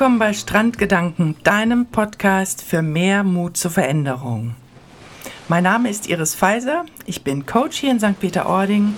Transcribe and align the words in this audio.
Willkommen 0.00 0.18
bei 0.18 0.32
Strandgedanken, 0.32 1.36
deinem 1.44 1.84
Podcast 1.84 2.62
für 2.62 2.80
mehr 2.80 3.22
Mut 3.22 3.58
zur 3.58 3.70
Veränderung. 3.70 4.54
Mein 5.46 5.64
Name 5.64 5.90
ist 5.90 6.08
Iris 6.08 6.34
Pfizer, 6.34 6.86
ich 7.04 7.22
bin 7.22 7.44
Coach 7.44 7.76
hier 7.76 7.90
in 7.90 8.00
St. 8.00 8.18
Peter-Ording 8.18 8.94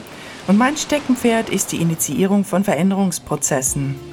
und 0.47 0.59
mein 0.59 0.77
Steckenpferd 0.77 1.51
ist 1.51 1.73
die 1.73 1.83
Initiierung 1.83 2.45
von 2.45 2.63
Veränderungsprozessen. 2.63 4.12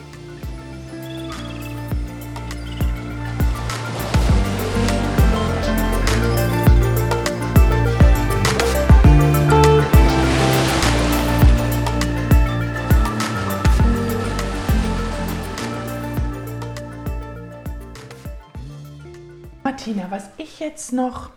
Martina, 19.90 20.12
was 20.12 20.30
ich 20.38 20.60
jetzt 20.60 20.94
noch 20.94 21.32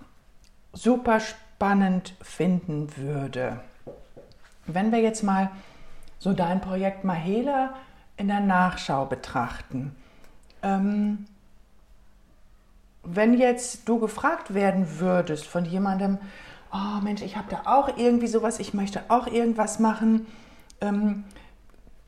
super 0.75 1.21
spannend 1.21 2.15
finden 2.21 2.95
würde, 2.99 3.61
wenn 4.67 4.93
wir 4.93 5.01
jetzt 5.01 5.23
mal 5.23 5.51
so 6.19 6.35
dein 6.35 6.61
Projekt 6.61 7.03
Mahela 7.03 7.73
in 8.19 8.29
der 8.29 8.41
Nachschau 8.41 9.07
betrachten. 9.07 9.97
Ähm, 10.63 11.25
wenn 13.03 13.33
jetzt 13.33 13.89
du 13.89 13.99
gefragt 13.99 14.53
werden 14.53 15.01
würdest 15.01 15.47
von 15.47 15.65
jemandem, 15.65 16.19
oh 16.75 17.01
Mensch, 17.03 17.23
ich 17.23 17.39
habe 17.39 17.49
da 17.49 17.63
auch 17.65 17.97
irgendwie 17.97 18.27
sowas, 18.27 18.61
ich 18.61 18.75
möchte 18.75 19.01
auch 19.09 19.29
irgendwas 19.29 19.79
machen, 19.79 20.27
ähm, 20.83 21.25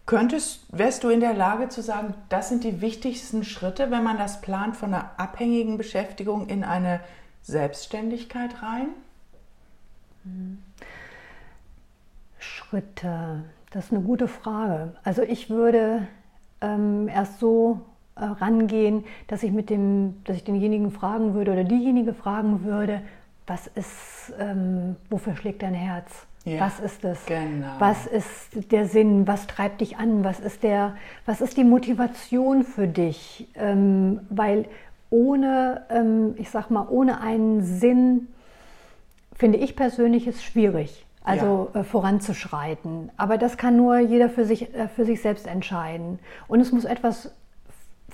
Könntest, 0.06 0.66
wärst 0.70 1.02
du 1.02 1.08
in 1.08 1.20
der 1.20 1.32
Lage 1.32 1.70
zu 1.70 1.80
sagen, 1.80 2.14
das 2.28 2.50
sind 2.50 2.62
die 2.62 2.82
wichtigsten 2.82 3.42
Schritte, 3.42 3.90
wenn 3.90 4.04
man 4.04 4.18
das 4.18 4.42
plant 4.42 4.76
von 4.76 4.92
einer 4.92 5.12
abhängigen 5.16 5.78
Beschäftigung 5.78 6.48
in 6.48 6.62
eine 6.62 7.00
Selbstständigkeit 7.42 8.62
rein? 8.62 8.88
Schritte, 12.38 13.44
das 13.70 13.86
ist 13.86 13.92
eine 13.92 14.02
gute 14.02 14.28
Frage. 14.28 14.94
Also 15.04 15.22
ich 15.22 15.48
würde 15.48 16.06
ähm, 16.60 17.08
erst 17.08 17.40
so 17.40 17.80
äh, 18.16 18.24
rangehen, 18.24 19.04
dass 19.28 19.42
ich 19.42 19.52
mit 19.52 19.70
dem, 19.70 20.22
dass 20.24 20.36
ich 20.36 20.44
denjenigen 20.44 20.90
fragen 20.90 21.32
würde 21.32 21.52
oder 21.52 21.64
diejenige 21.64 22.12
fragen 22.12 22.64
würde, 22.64 23.00
was 23.46 23.66
ist, 23.68 24.32
ähm, 24.38 24.96
wofür 25.10 25.36
schlägt 25.36 25.62
dein 25.62 25.74
Herz? 25.74 26.26
Ja, 26.44 26.60
was 26.60 26.78
ist 26.78 27.04
es? 27.04 27.24
Genau. 27.24 27.74
Was 27.78 28.06
ist 28.06 28.70
der 28.70 28.86
Sinn? 28.86 29.26
Was 29.26 29.46
treibt 29.46 29.80
dich 29.80 29.96
an? 29.96 30.24
Was 30.24 30.40
ist, 30.40 30.62
der, 30.62 30.96
was 31.24 31.40
ist 31.40 31.56
die 31.56 31.64
Motivation 31.64 32.64
für 32.64 32.86
dich? 32.86 33.48
Ähm, 33.54 34.20
weil 34.28 34.66
ohne, 35.08 35.82
ähm, 35.90 36.34
ich 36.36 36.50
sag 36.50 36.70
mal, 36.70 36.86
ohne 36.88 37.20
einen 37.20 37.62
Sinn, 37.62 38.28
finde 39.34 39.58
ich 39.58 39.74
persönlich, 39.74 40.26
ist 40.26 40.44
schwierig, 40.44 41.06
also 41.22 41.70
ja. 41.72 41.80
äh, 41.80 41.84
voranzuschreiten. 41.84 43.10
Aber 43.16 43.38
das 43.38 43.56
kann 43.56 43.76
nur 43.76 43.98
jeder 43.98 44.28
für 44.28 44.44
sich, 44.44 44.74
äh, 44.74 44.88
für 44.88 45.04
sich 45.04 45.22
selbst 45.22 45.46
entscheiden. 45.46 46.18
Und 46.46 46.60
es 46.60 46.72
muss 46.72 46.84
etwas 46.84 47.32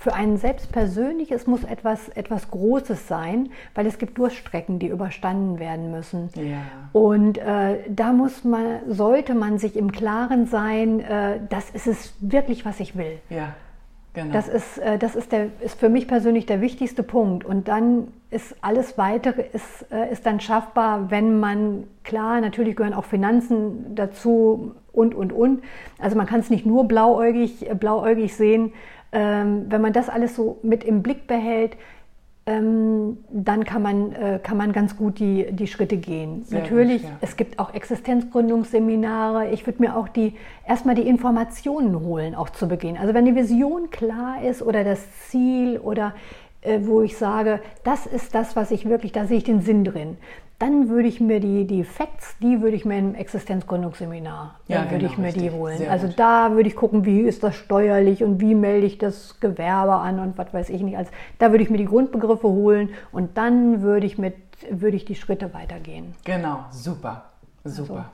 für 0.01 0.15
einen 0.15 0.39
selbst 0.39 0.73
persönlich, 0.73 1.31
es 1.31 1.47
muss 1.47 1.63
etwas, 1.63 2.09
etwas 2.09 2.51
Großes 2.51 3.07
sein, 3.07 3.51
weil 3.75 3.85
es 3.87 3.99
gibt 3.99 4.17
Durststrecken, 4.17 4.79
die 4.79 4.87
überstanden 4.87 5.59
werden 5.59 5.91
müssen. 5.91 6.31
Ja. 6.37 6.63
Und 6.93 7.37
äh, 7.37 7.81
da 7.87 8.15
muss 8.15 8.43
man, 8.43 8.81
sollte 8.89 9.35
man 9.35 9.59
sich 9.59 9.77
im 9.77 9.93
Klaren 9.93 10.47
sein, 10.47 11.01
äh, 11.01 11.41
das 11.51 11.69
ist 11.69 11.87
es 11.87 12.15
wirklich, 12.21 12.65
was 12.65 12.81
ich 12.81 12.97
will. 12.97 13.19
Ja. 13.29 13.53
Genau. 14.15 14.33
Das, 14.33 14.49
ist, 14.49 14.79
äh, 14.79 14.97
das 14.99 15.15
ist, 15.15 15.33
der, 15.33 15.49
ist 15.61 15.79
für 15.79 15.91
mich 15.91 16.09
persönlich 16.09 16.47
der 16.47 16.63
wichtigste 16.63 17.03
Punkt. 17.03 17.45
Und 17.45 17.69
dann 17.69 18.09
ist 18.31 18.57
alles 18.63 18.97
Weitere 18.97 19.43
ist, 19.53 19.93
äh, 19.93 20.11
ist 20.11 20.25
dann 20.25 20.41
schaffbar, 20.41 21.11
wenn 21.11 21.39
man, 21.39 21.85
klar, 22.05 22.41
natürlich 22.41 22.75
gehören 22.75 22.95
auch 22.95 23.05
Finanzen 23.05 23.95
dazu 23.95 24.75
und, 24.93 25.15
und, 25.15 25.31
und. 25.31 25.63
Also 25.99 26.17
man 26.17 26.27
kann 26.27 26.41
es 26.41 26.49
nicht 26.49 26.65
nur 26.65 26.89
blauäugig, 26.89 27.69
blauäugig 27.79 28.35
sehen, 28.35 28.73
ähm, 29.13 29.67
wenn 29.69 29.81
man 29.81 29.93
das 29.93 30.09
alles 30.09 30.37
so 30.37 30.59
mit 30.63 30.85
im 30.85 31.03
Blick 31.03 31.27
behält, 31.27 31.77
ähm, 32.47 33.19
dann 33.31 33.65
kann 33.65 33.83
man, 33.83 34.13
äh, 34.13 34.41
kann 34.43 34.57
man 34.57 34.73
ganz 34.73 34.97
gut 34.97 35.19
die, 35.19 35.53
die 35.53 35.67
Schritte 35.67 35.99
gehen. 35.99 36.45
Sehr 36.45 36.63
Natürlich, 36.63 37.03
gut, 37.03 37.11
ja. 37.11 37.17
es 37.21 37.37
gibt 37.37 37.59
auch 37.59 37.75
Existenzgründungsseminare. 37.75 39.51
Ich 39.51 39.67
würde 39.67 39.83
mir 39.83 39.97
auch 39.97 40.09
die, 40.09 40.35
erstmal 40.67 40.95
die 40.95 41.07
Informationen 41.07 42.01
holen, 42.01 42.35
auch 42.35 42.51
zu 42.51 42.67
Beginn. 42.67 42.97
Also 42.97 43.15
wenn 43.15 43.27
die 43.27 43.35
Vision 43.35 43.91
klar 43.91 44.43
ist 44.43 44.63
oder 44.63 44.85
das 44.85 45.01
Ziel 45.29 45.79
oder 45.79 46.15
wo 46.81 47.03
ich 47.03 47.17
sage, 47.17 47.61
das 47.85 48.07
ist 48.07 48.35
das, 48.35 48.57
was 48.57 48.71
ich 48.71 48.89
wirklich, 48.89 49.13
da 49.13 49.27
sehe 49.27 49.39
ich 49.39 49.45
den 49.45 49.63
Sinn 49.63 49.85
drin 49.85 50.19
dann 50.61 50.91
würde 50.91 51.09
ich 51.09 51.21
mir 51.21 51.41
die, 51.41 51.67
die 51.67 51.85
Facts, 51.85 52.37
die 52.39 52.61
würde 52.61 52.77
ich 52.77 52.85
mir 52.85 52.99
im 52.99 53.15
Existenzgründungsseminar, 53.15 54.57
ja, 54.69 54.83
würde 54.83 54.99
genau, 54.99 55.11
ich 55.11 55.19
mir 55.19 55.27
richtig. 55.29 55.43
die 55.45 55.51
holen. 55.51 55.79
Sehr 55.79 55.91
also 55.91 56.07
gut. 56.07 56.19
da 56.19 56.53
würde 56.53 56.69
ich 56.69 56.77
gucken, 56.77 57.07
wie 57.07 57.23
ist 57.23 57.43
das 57.43 57.57
steuerlich 57.57 58.23
und 58.23 58.41
wie 58.41 58.55
melde 58.55 58.87
ich 58.87 58.99
das 58.99 59.41
Gewerbe 59.41 59.95
an 59.95 60.21
und 60.21 60.37
was 60.37 60.53
weiß 60.53 60.69
ich 60.69 60.83
nicht. 60.83 60.99
Also 60.99 61.11
da 61.39 61.51
würde 61.51 61.65
ich 61.65 61.71
mir 61.71 61.79
die 61.79 61.87
Grundbegriffe 61.87 62.47
holen 62.47 62.91
und 63.11 63.39
dann 63.39 63.81
würde 63.81 64.07
ich 64.07 64.19
mit, 64.19 64.35
würde 64.71 64.99
ich 64.99 65.07
die 65.07 65.15
Schritte 65.15 65.55
weitergehen. 65.55 66.15
Genau, 66.25 66.67
super, 66.71 67.31
super. 67.65 68.11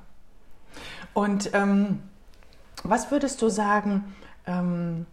Also. 1.14 1.20
Und 1.20 1.50
ähm, 1.52 1.98
was 2.84 3.10
würdest 3.10 3.42
du 3.42 3.48
sagen, 3.48 4.04
ähm, 4.46 5.06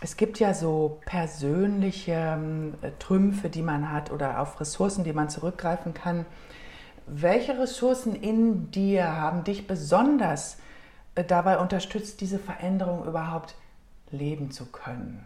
es 0.00 0.16
gibt 0.16 0.38
ja 0.38 0.52
so 0.52 1.00
persönliche 1.06 2.12
ähm, 2.12 2.74
Trümpfe, 2.98 3.48
die 3.48 3.62
man 3.62 3.90
hat 3.90 4.10
oder 4.10 4.40
auf 4.40 4.60
Ressourcen, 4.60 5.04
die 5.04 5.12
man 5.12 5.30
zurückgreifen 5.30 5.94
kann. 5.94 6.26
Welche 7.06 7.58
Ressourcen 7.58 8.14
in 8.14 8.70
dir 8.70 9.16
haben 9.16 9.44
dich 9.44 9.66
besonders 9.66 10.58
äh, 11.14 11.24
dabei 11.24 11.58
unterstützt, 11.58 12.20
diese 12.20 12.38
Veränderung 12.38 13.06
überhaupt 13.06 13.54
leben 14.10 14.50
zu 14.50 14.66
können? 14.66 15.24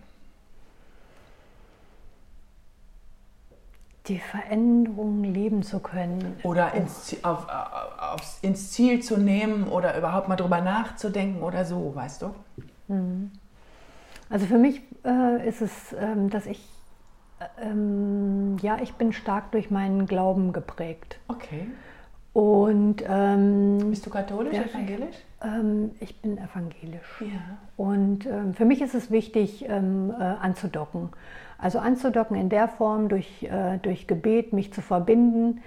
Die 4.06 4.18
Veränderung 4.18 5.24
leben 5.24 5.62
zu 5.62 5.80
können. 5.80 6.36
Oder 6.42 6.74
ins, 6.74 7.16
auf, 7.22 7.46
auf, 7.48 8.38
ins 8.42 8.72
Ziel 8.72 9.02
zu 9.02 9.18
nehmen 9.18 9.68
oder 9.68 9.96
überhaupt 9.98 10.28
mal 10.28 10.36
drüber 10.36 10.60
nachzudenken 10.60 11.42
oder 11.42 11.64
so, 11.64 11.94
weißt 11.94 12.22
du? 12.22 12.34
Mhm. 12.88 13.32
Also 14.30 14.46
für 14.46 14.58
mich 14.58 14.80
äh, 15.04 15.46
ist 15.46 15.60
es, 15.60 15.94
ähm, 15.98 16.30
dass 16.30 16.46
ich 16.46 16.66
ähm, 17.62 18.56
ja, 18.62 18.78
ich 18.82 18.94
bin 18.94 19.12
stark 19.12 19.52
durch 19.52 19.70
meinen 19.70 20.06
Glauben 20.06 20.52
geprägt. 20.52 21.18
Okay. 21.28 21.66
Und 22.32 23.02
ähm, 23.08 23.90
bist 23.90 24.06
du 24.06 24.10
katholisch, 24.10 24.54
ja, 24.54 24.62
evangelisch? 24.62 25.16
Ähm, 25.42 25.90
ich 25.98 26.20
bin 26.20 26.38
evangelisch. 26.38 27.20
Ja. 27.20 27.58
Und 27.76 28.26
ähm, 28.26 28.54
für 28.54 28.64
mich 28.64 28.82
ist 28.82 28.94
es 28.94 29.10
wichtig, 29.10 29.64
ähm, 29.68 30.12
äh, 30.16 30.22
anzudocken. 30.22 31.08
Also 31.58 31.80
anzudocken 31.80 32.36
in 32.36 32.48
der 32.48 32.68
Form 32.68 33.08
durch, 33.08 33.42
äh, 33.42 33.78
durch 33.78 34.06
Gebet, 34.06 34.52
mich 34.52 34.72
zu 34.72 34.80
verbinden. 34.80 35.60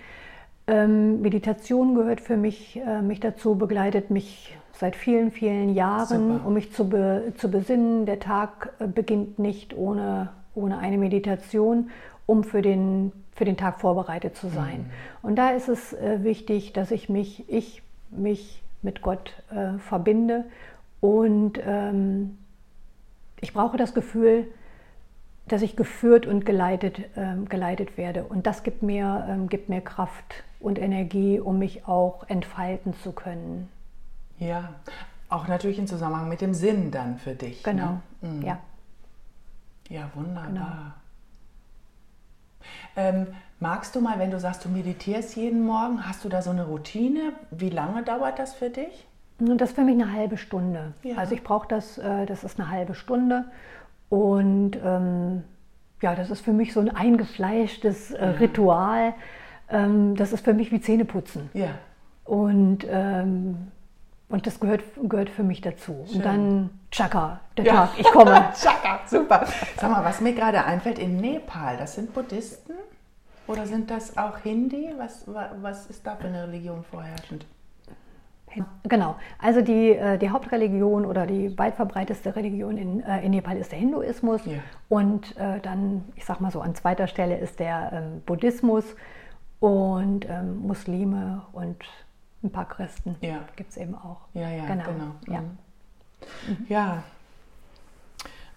Ähm, 0.66 1.22
Meditation 1.22 1.96
gehört 1.96 2.22
für 2.22 2.38
mich, 2.38 2.80
äh, 2.80 3.02
mich 3.02 3.20
dazu, 3.20 3.56
begleitet 3.56 4.10
mich 4.10 4.58
seit 4.74 4.96
vielen, 4.96 5.32
vielen 5.32 5.74
Jahren, 5.74 6.34
Super. 6.34 6.48
um 6.48 6.54
mich 6.54 6.74
zu, 6.74 6.90
be, 6.90 7.34
zu 7.38 7.50
besinnen. 7.50 8.06
Der 8.06 8.20
Tag 8.20 8.74
äh, 8.80 8.88
beginnt 8.88 9.40
nicht 9.40 9.76
ohne 9.76 10.30
ohne 10.56 10.78
eine 10.80 10.98
Meditation, 10.98 11.90
um 12.26 12.44
für 12.44 12.62
den, 12.62 13.12
für 13.34 13.46
den 13.46 13.58
Tag 13.58 13.82
vorbereitet 13.82 14.36
zu 14.36 14.48
sein. 14.50 14.80
Mhm. 14.80 15.28
Und 15.28 15.36
da 15.36 15.50
ist 15.52 15.68
es 15.68 15.94
äh, 15.94 16.24
wichtig, 16.24 16.74
dass 16.74 16.92
ich 16.92 17.10
mich, 17.10 17.50
ich 17.50 17.82
mich 18.10 18.62
mit 18.82 19.02
Gott 19.02 19.34
äh, 19.52 19.78
verbinde 19.80 20.46
und 21.02 21.60
ähm, 21.66 22.38
ich 23.42 23.54
brauche 23.54 23.78
das 23.78 23.94
Gefühl, 23.94 24.48
dass 25.48 25.62
ich 25.62 25.76
geführt 25.76 26.26
und 26.26 26.46
geleitet, 26.46 27.00
ähm, 27.18 27.50
geleitet 27.50 27.98
werde. 27.98 28.24
Und 28.24 28.48
das 28.48 28.64
gibt 28.64 28.84
mir, 28.84 29.26
ähm, 29.30 29.50
gibt 29.50 29.68
mir 29.68 29.82
Kraft 29.82 30.44
und 30.62 30.80
Energie, 30.80 31.42
um 31.42 31.60
mich 31.60 31.86
auch 31.86 32.30
entfalten 32.30 32.94
zu 32.94 33.12
können. 33.12 33.68
Ja, 34.40 34.70
auch 35.30 35.48
natürlich 35.48 35.80
im 35.80 35.88
Zusammenhang 35.88 36.30
mit 36.30 36.42
dem 36.42 36.54
Sinn 36.54 36.92
dann 36.92 37.18
für 37.18 37.36
dich. 37.36 37.66
Ne? 37.66 37.72
Genau, 37.72 38.00
ne? 38.22 38.30
mhm. 38.30 38.42
ja. 38.42 38.60
Ja, 39.90 40.10
wunderbar. 40.16 40.48
Genau. 40.48 40.68
Ähm, 42.96 43.28
magst 43.60 43.96
du 43.96 44.02
mal, 44.02 44.20
wenn 44.20 44.32
du 44.32 44.40
sagst, 44.40 44.64
du 44.66 44.70
meditierst 44.70 45.36
jeden 45.36 45.66
Morgen, 45.66 46.08
hast 46.08 46.24
du 46.24 46.30
da 46.30 46.42
so 46.42 46.52
eine 46.52 46.66
Routine? 46.66 47.34
Wie 47.52 47.70
lange 47.70 48.04
dauert 48.04 48.40
das 48.40 48.54
für 48.54 48.70
dich? 48.70 49.08
Das 49.40 49.70
ist 49.70 49.76
für 49.76 49.84
mich 49.84 50.02
eine 50.02 50.14
halbe 50.14 50.38
Stunde. 50.38 50.94
Ja. 51.04 51.18
Also 51.18 51.36
ich 51.36 51.44
brauche 51.44 51.68
das, 51.68 51.98
äh, 51.98 52.26
das 52.26 52.44
ist 52.44 52.60
eine 52.60 52.70
halbe 52.70 52.96
Stunde. 52.96 53.46
Und 54.10 54.78
ähm, 54.84 55.44
ja, 56.02 56.16
das 56.16 56.30
ist 56.30 56.42
für 56.42 56.54
mich 56.54 56.74
so 56.74 56.80
ein 56.80 56.96
eingefleischtes 56.96 58.12
äh, 58.12 58.26
ja. 58.26 58.32
Ritual. 58.32 59.14
Ähm, 59.70 60.16
das 60.16 60.34
ist 60.34 60.46
für 60.46 60.54
mich 60.54 60.72
wie 60.72 60.80
Zähneputzen. 60.80 61.50
Ja. 61.54 61.70
Und 62.26 62.86
ähm, 62.90 63.72
Und 64.34 64.48
das 64.48 64.60
gehört, 64.60 64.82
gehört 65.04 65.30
für 65.30 65.44
mich 65.44 65.62
dazu. 65.62 66.06
Schön. 66.08 66.16
Und 66.18 66.26
dann 66.26 66.70
Chaka, 66.90 67.40
der 67.56 67.66
Ja. 67.66 67.74
Tag, 67.74 67.90
ich 68.00 68.08
komme. 68.12 68.32
Chaka, 68.60 69.02
super. 69.06 69.46
Sag 69.78 69.92
mal, 69.92 70.04
was 70.04 70.22
mir 70.22 70.34
gerade 70.34 70.66
einfällt, 70.66 70.98
in 70.98 71.18
Nepal, 71.18 71.78
das 71.78 71.94
sind 71.94 72.16
Buddhisten? 72.16 72.74
Oder 73.46 73.68
sind 73.68 73.92
das 73.92 74.18
auch 74.18 74.40
Hindi? 74.40 74.90
Was, 74.98 75.28
wa- 75.32 75.52
was 75.62 75.86
ist 75.86 76.08
da 76.08 76.16
für 76.16 76.30
eine 76.30 76.48
Religion 76.48 76.84
vorherrschend? 76.84 77.46
Genau. 78.88 79.18
Also 79.40 79.62
die, 79.62 79.90
äh, 79.92 80.18
die 80.18 80.32
Hauptreligion 80.32 81.06
oder 81.06 81.28
die 81.28 81.56
weit 81.60 81.76
verbreiteste 81.76 82.36
Religion 82.36 82.78
in, 82.78 83.02
äh, 83.04 83.22
in 83.24 83.32
Nepal 83.32 83.58
ist 83.58 83.72
der 83.72 83.78
Hinduismus. 83.80 84.44
Ja. 84.46 84.54
Und 84.90 85.38
äh, 85.38 85.60
dann, 85.60 86.06
ich 86.16 86.26
sag 86.26 86.40
mal 86.42 86.50
so, 86.50 86.60
an 86.62 86.74
zweiter 86.74 87.06
Stelle 87.06 87.38
ist 87.38 87.60
der 87.60 87.92
ähm, 87.94 88.22
Buddhismus 88.26 88.84
und 89.60 90.28
ähm, 90.28 90.58
Muslime 90.58 91.44
und 91.52 91.78
ein 92.44 92.52
paar 92.52 92.68
Christen 92.68 93.16
Ja. 93.22 93.40
gibt 93.56 93.72
es 93.72 93.78
eben 93.78 93.96
auch. 93.96 94.22
Ja, 94.34 94.50
ja, 94.50 94.66
Genau, 94.66 94.84
genau. 94.86 95.12
ja. 95.28 95.42
Mhm. 95.42 95.58
Ja. 96.70 97.04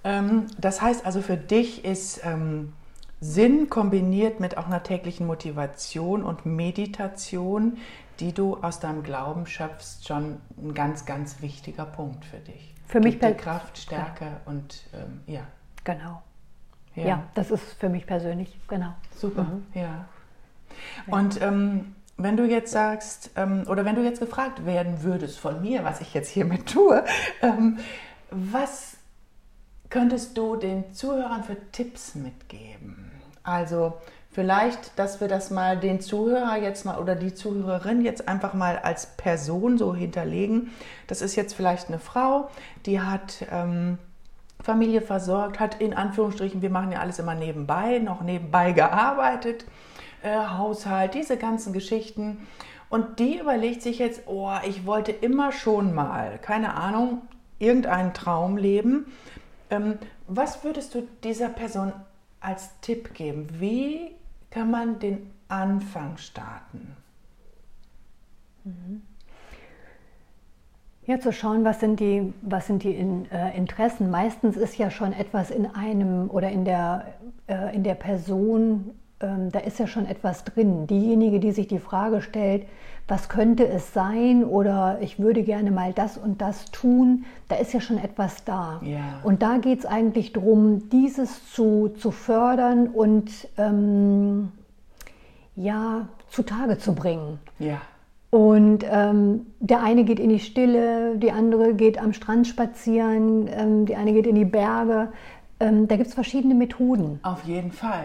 Ähm, 0.05 0.47
das 0.59 0.81
heißt 0.81 1.05
also, 1.05 1.21
für 1.23 1.37
dich 1.37 1.85
ist 1.85 2.21
ähm, 2.25 2.73
Sinn 3.21 3.69
kombiniert 3.71 4.41
mit 4.41 4.57
auch 4.59 4.67
einer 4.67 4.83
täglichen 4.83 5.27
Motivation 5.27 6.23
und 6.23 6.47
Meditation, 6.47 7.79
die 8.21 8.33
du 8.33 8.57
aus 8.59 8.79
deinem 8.81 9.03
Glauben 9.03 9.47
schöpfst, 9.47 10.07
schon 10.07 10.39
ein 10.59 10.75
ganz, 10.75 11.05
ganz 11.07 11.41
wichtiger 11.43 11.85
Punkt 11.85 12.25
für 12.25 12.39
dich. 12.39 12.75
Für 12.87 13.01
mich 13.01 13.15
Gibt 13.15 13.25
dir 13.25 13.29
per- 13.31 13.37
Kraft, 13.37 13.79
Stärke 13.79 14.27
und 14.45 14.85
ähm, 14.95 15.21
ja. 15.27 15.41
Genau. 15.85 16.23
Ja. 16.95 17.25
das 17.35 17.51
ist 17.51 17.63
für 17.75 17.89
mich 17.91 18.07
persönlich, 18.07 18.59
genau. 18.69 18.95
Super, 19.15 19.47
ja. 19.75 20.07
Und 21.09 21.43
ähm, 21.43 21.96
wenn 22.17 22.37
du 22.37 22.45
jetzt 22.45 22.73
sagst, 22.73 23.31
ähm, 23.37 23.65
oder 23.69 23.85
wenn 23.85 23.95
du 23.95 24.03
jetzt 24.03 24.21
gefragt 24.21 24.65
werden 24.65 25.03
würdest 25.03 25.39
von 25.39 25.61
mir, 25.61 25.85
was 25.85 26.01
ich 26.01 26.15
jetzt 26.15 26.31
hiermit 26.31 26.67
tue, 26.67 27.05
ähm, 27.43 27.79
was 28.31 28.97
könntest 29.91 30.37
du 30.37 30.57
den 30.57 30.93
Zuhörern 30.93 31.45
für 31.45 31.57
Tipps 31.73 32.15
mitgeben? 32.15 33.11
Also 33.43 33.95
vielleicht, 34.31 34.99
dass 34.99 35.21
wir 35.21 35.29
das 35.29 35.51
mal 35.51 35.79
den 35.79 36.01
Zuhörer 36.01 36.57
jetzt 36.57 36.85
mal 36.85 36.99
oder 36.99 37.15
die 37.15 37.35
Zuhörerin 37.35 38.03
jetzt 38.03 38.29
einfach 38.29 38.55
mal 38.55 38.79
als 38.79 39.07
Person 39.17 39.79
so 39.79 39.95
hinterlegen. 39.95 40.73
Das 41.07 41.23
ist 41.23 41.37
jetzt 41.37 41.55
vielleicht 41.55 41.89
eine 41.89 41.99
Frau, 41.99 42.51
die 42.87 43.01
hat 43.01 43.47
ähm, 43.53 43.99
Familie 44.61 45.01
versorgt, 45.01 45.61
hat 45.61 45.81
in 45.81 45.95
Anführungsstrichen, 45.95 46.61
wir 46.61 46.71
machen 46.71 46.93
ja 46.93 46.99
alles 46.99 47.19
immer 47.19 47.35
nebenbei, 47.35 47.99
noch 47.99 48.23
nebenbei 48.23 48.73
gearbeitet, 48.73 49.65
äh, 50.23 50.37
Haushalt, 50.37 51.15
diese 51.15 51.37
ganzen 51.37 51.73
Geschichten. 51.73 52.47
Und 52.89 53.19
die 53.19 53.39
überlegt 53.39 53.83
sich 53.83 53.99
jetzt, 53.99 54.23
oh, 54.27 54.53
ich 54.67 54.87
wollte 54.87 55.13
immer 55.13 55.53
schon 55.53 55.95
mal, 55.95 56.39
keine 56.39 56.75
Ahnung, 56.75 57.23
irgendeinen 57.59 58.15
Traum 58.15 58.57
leben. 58.57 59.07
Ähm, 59.71 59.99
was 60.29 60.63
würdest 60.65 60.95
du 60.95 61.07
dieser 61.25 61.49
Person 61.49 61.93
als 62.41 62.71
Tipp 62.81 63.15
geben? 63.15 63.49
Wie 63.59 64.13
kann 64.51 64.71
man 64.71 64.99
den 64.99 65.31
Anfang 65.49 66.17
starten? 66.17 66.97
Ja, 71.07 71.21
zu 71.21 71.33
schauen, 71.33 71.65
was 71.65 71.79
sind 71.79 72.01
die, 72.01 72.33
was 72.43 72.67
sind 72.67 72.83
die 72.83 72.91
in, 72.91 73.31
äh, 73.31 73.57
Interessen. 73.57 74.11
Meistens 74.11 74.57
ist 74.57 74.77
ja 74.77 74.91
schon 74.91 75.13
etwas 75.13 75.51
in 75.51 75.67
einem 75.67 76.29
oder 76.31 76.51
in 76.51 76.65
der, 76.65 77.15
äh, 77.47 77.75
in 77.75 77.85
der 77.85 77.95
Person, 77.95 78.91
ähm, 79.21 79.51
da 79.51 79.61
ist 79.61 79.79
ja 79.79 79.87
schon 79.87 80.07
etwas 80.07 80.45
drin. 80.45 80.87
Diejenige, 80.87 81.41
die 81.41 81.53
sich 81.53 81.69
die 81.69 81.79
Frage 81.79 82.21
stellt, 82.23 82.67
was 83.09 83.29
könnte 83.29 83.67
es 83.67 83.93
sein 83.93 84.45
oder 84.45 84.99
ich 85.01 85.19
würde 85.19 85.43
gerne 85.43 85.71
mal 85.71 85.93
das 85.93 86.19
und 86.19 86.41
das 86.41 86.67
tun, 86.73 87.25
da 87.49 87.57
ist 87.57 87.73
ja 87.73 87.81
schon 87.81 87.99
etwas 87.99 88.45
da. 88.45 88.81
Ja. 88.83 89.21
Und 89.23 89.43
da 89.43 89.59
geht 89.59 89.79
es 89.79 89.87
eigentlich 89.87 90.33
darum, 90.33 90.89
dieses 90.91 91.53
zu, 91.53 91.91
zu 91.97 92.11
fördern 92.11 92.89
und 92.89 93.31
ähm, 93.57 94.51
ja, 95.55 96.09
zutage 96.31 96.79
zu 96.79 96.95
bringen. 96.95 97.39
Ja, 97.59 97.81
Und 98.31 98.85
ähm, 98.91 99.47
der 99.61 99.83
eine 99.83 100.05
geht 100.05 100.19
in 100.19 100.29
die 100.29 100.41
Stille, 100.41 101.17
die 101.17 101.31
andere 101.33 101.75
geht 101.75 101.99
am 101.99 102.13
Strand 102.13 102.47
spazieren, 102.47 103.49
ähm, 103.49 103.87
die 103.87 103.95
eine 103.97 104.13
geht 104.13 104.27
in 104.27 104.35
die 104.35 104.45
Berge. 104.45 105.09
Ähm, 105.61 105.89
da 105.89 105.97
gibt 105.97 106.09
es 106.09 106.15
verschiedene 106.15 106.55
Methoden. 106.55 107.21
auf 107.23 107.45
jeden 107.45 107.73
Fall. 107.73 108.05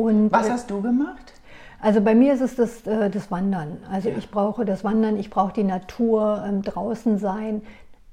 Und, 0.00 0.32
Was 0.32 0.50
hast 0.50 0.70
du 0.70 0.80
gemacht? 0.82 1.32
also 1.80 2.00
bei 2.00 2.14
mir 2.14 2.34
ist 2.34 2.40
es 2.42 2.56
das, 2.56 2.86
äh, 2.86 3.10
das 3.10 3.30
Wandern. 3.30 3.78
Also 3.90 4.08
Ja. 4.10 4.16
ich 4.18 4.30
brauche 4.30 4.64
das 4.64 4.84
Wandern, 4.84 5.16
ich 5.18 5.30
brauche 5.30 5.52
die 5.52 5.64
Natur, 5.64 6.42
ähm, 6.46 6.62
draußen 6.62 7.18
sein. 7.18 7.62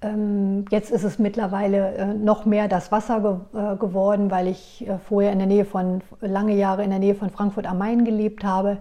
Ähm, 0.02 0.66
jetzt 0.70 0.92
ist 0.92 1.04
es 1.04 1.18
mittlerweile 1.18 1.94
äh, 1.96 2.14
noch 2.14 2.46
mehr 2.46 2.68
das 2.68 2.92
Wasser 2.92 3.42
äh, 3.54 3.76
geworden, 3.78 4.30
weil 4.30 4.48
ich 4.48 4.88
vorher 5.10 5.32
in 5.32 5.40
der 5.40 5.48
Nähe 5.48 5.66
von, 5.66 6.02
lange 6.22 6.56
Jahre 6.56 6.84
in 6.84 6.92
der 6.92 7.00
Nähe 7.00 7.16
von 7.16 7.30
Frankfurt 7.32 7.66
am 7.68 7.80
Main 7.80 8.06
gelebt 8.06 8.44
habe. 8.44 8.78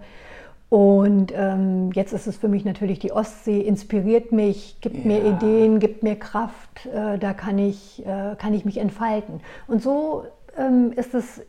Und 0.69 1.31
ähm, 1.33 1.91
jetzt 1.93 2.11
ist 2.11 2.27
es 2.27 2.35
für 2.37 2.49
mich 2.49 2.65
natürlich 2.65 2.99
die 2.99 3.13
Ostsee, 3.13 3.61
inspiriert 3.61 4.31
mich, 4.33 4.79
gibt 4.81 5.05
mir 5.05 5.19
Ja. 5.23 5.31
Ideen, 5.31 5.79
gibt 5.79 6.03
mir 6.03 6.17
Kraft, 6.17 6.85
äh, 6.87 7.17
da 7.17 7.33
kann 7.33 7.57
ich, 7.57 8.05
äh, 8.05 8.35
kann 8.37 8.53
ich 8.53 8.65
mich 8.65 8.77
entfalten. 8.77 9.39
Und 9.67 9.81
so 9.81 10.25
ähm, 10.57 10.91
ist 10.93 11.13
es, 11.15 11.41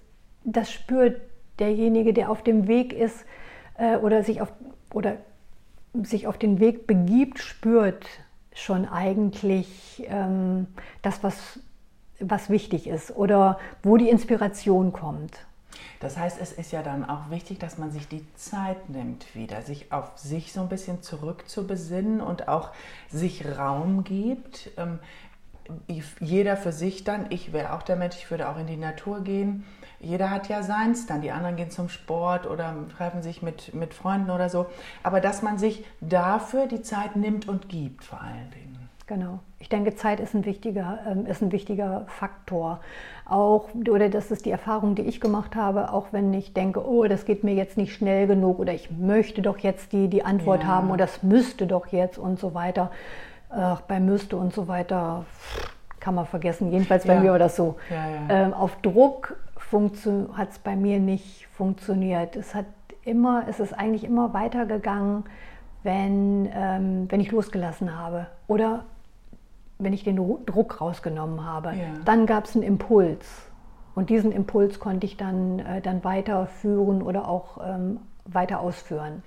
das 0.44 0.70
spürt 0.70 1.20
derjenige, 1.58 2.12
der 2.12 2.30
auf 2.30 2.42
dem 2.42 2.68
Weg 2.68 2.92
ist 2.92 3.24
äh, 3.76 3.96
oder, 3.96 4.22
sich 4.22 4.40
auf, 4.40 4.52
oder 4.92 5.16
sich 6.02 6.26
auf 6.26 6.38
den 6.38 6.60
Weg 6.60 6.86
begibt, 6.86 7.38
spürt 7.38 8.06
schon 8.54 8.86
eigentlich 8.86 10.06
ähm, 10.08 10.66
das, 11.02 11.22
was, 11.22 11.60
was 12.20 12.50
wichtig 12.50 12.86
ist 12.86 13.14
oder 13.16 13.58
wo 13.82 13.96
die 13.96 14.08
Inspiration 14.08 14.92
kommt. 14.92 15.46
Das 16.00 16.16
heißt, 16.16 16.40
es 16.40 16.52
ist 16.52 16.72
ja 16.72 16.82
dann 16.82 17.08
auch 17.08 17.30
wichtig, 17.30 17.58
dass 17.58 17.78
man 17.78 17.90
sich 17.90 18.06
die 18.08 18.24
Zeit 18.34 18.88
nimmt, 18.88 19.34
wieder 19.34 19.62
sich 19.62 19.92
auf 19.92 20.16
sich 20.16 20.52
so 20.52 20.60
ein 20.60 20.68
bisschen 20.68 21.02
zurückzubesinnen 21.02 22.20
und 22.20 22.48
auch 22.48 22.70
sich 23.08 23.44
Raum 23.58 24.04
gibt. 24.04 24.70
Ähm, 24.76 25.00
jeder 26.20 26.56
für 26.56 26.72
sich 26.72 27.04
dann, 27.04 27.26
ich 27.30 27.52
wäre 27.52 27.74
auch 27.74 27.82
der 27.82 27.96
Mensch, 27.96 28.16
ich 28.16 28.30
würde 28.30 28.48
auch 28.48 28.58
in 28.58 28.66
die 28.66 28.76
Natur 28.76 29.20
gehen. 29.20 29.64
Jeder 30.00 30.30
hat 30.30 30.48
ja 30.48 30.62
seins 30.62 31.06
dann, 31.06 31.22
die 31.22 31.30
anderen 31.32 31.56
gehen 31.56 31.70
zum 31.70 31.88
Sport 31.88 32.46
oder 32.48 32.74
treffen 32.96 33.22
sich 33.22 33.42
mit, 33.42 33.74
mit 33.74 33.94
Freunden 33.94 34.30
oder 34.30 34.48
so. 34.48 34.66
Aber 35.02 35.20
dass 35.20 35.42
man 35.42 35.58
sich 35.58 35.84
dafür 36.00 36.66
die 36.66 36.82
Zeit 36.82 37.16
nimmt 37.16 37.48
und 37.48 37.68
gibt, 37.68 38.04
vor 38.04 38.20
allen 38.20 38.50
Dingen. 38.54 38.88
Genau. 39.08 39.38
Ich 39.58 39.70
denke, 39.70 39.96
Zeit 39.96 40.20
ist 40.20 40.34
ein 40.34 40.44
wichtiger, 40.44 40.98
ähm, 41.10 41.24
ist 41.24 41.40
ein 41.42 41.50
wichtiger 41.50 42.04
Faktor. 42.08 42.80
Auch, 43.24 43.68
oder 43.90 44.10
das 44.10 44.30
ist 44.30 44.44
die 44.44 44.50
Erfahrung, 44.50 44.94
die 44.94 45.02
ich 45.02 45.20
gemacht 45.20 45.56
habe, 45.56 45.92
auch 45.92 46.08
wenn 46.12 46.32
ich 46.34 46.52
denke, 46.52 46.86
oh, 46.86 47.04
das 47.06 47.24
geht 47.24 47.42
mir 47.42 47.54
jetzt 47.54 47.78
nicht 47.78 47.94
schnell 47.94 48.26
genug 48.26 48.58
oder 48.58 48.74
ich 48.74 48.90
möchte 48.90 49.40
doch 49.40 49.58
jetzt 49.58 49.92
die, 49.92 50.08
die 50.08 50.24
Antwort 50.24 50.62
Ja. 50.62 50.68
haben 50.68 50.90
oder 50.90 51.06
das 51.06 51.22
müsste 51.22 51.66
doch 51.66 51.86
jetzt 51.86 52.18
und 52.18 52.38
so 52.38 52.52
weiter. 52.54 52.90
Ach, 53.50 53.80
bei 53.80 53.98
müsste 53.98 54.36
und 54.36 54.52
so 54.52 54.68
weiter 54.68 55.24
kann 56.00 56.14
man 56.14 56.26
vergessen. 56.26 56.70
Jedenfalls 56.70 57.06
bei 57.06 57.14
Ja. 57.14 57.20
mir 57.20 57.32
war 57.32 57.38
das 57.38 57.56
so. 57.56 57.76
Ja. 57.90 58.06
Ähm, 58.28 58.52
auf 58.54 58.76
Druck 58.82 59.36
hat 60.36 60.50
es 60.50 60.58
bei 60.58 60.76
mir 60.76 60.98
nicht 60.98 61.46
funktioniert. 61.48 62.36
Es 62.36 62.54
hat 62.54 62.66
immer, 63.04 63.46
es 63.48 63.60
ist 63.60 63.72
eigentlich 63.72 64.04
immer 64.04 64.32
weitergegangen, 64.34 65.24
wenn, 65.82 66.48
ähm, 66.52 67.06
wenn 67.08 67.20
ich 67.20 67.30
losgelassen 67.30 67.96
habe 67.96 68.26
oder 68.46 68.84
wenn 69.78 69.92
ich 69.92 70.04
den 70.04 70.18
Ru- 70.18 70.44
Druck 70.44 70.80
rausgenommen 70.80 71.44
habe. 71.44 71.68
Ja. 71.68 71.74
Dann 72.04 72.26
gab 72.26 72.44
es 72.46 72.54
einen 72.54 72.64
Impuls 72.64 73.26
und 73.94 74.10
diesen 74.10 74.32
Impuls 74.32 74.80
konnte 74.80 75.06
ich 75.06 75.16
dann, 75.16 75.60
äh, 75.60 75.80
dann 75.80 76.02
weiterführen 76.02 77.02
oder 77.02 77.28
auch 77.28 77.58
ähm, 77.64 78.00
weiter 78.24 78.60
ausführen. 78.60 79.22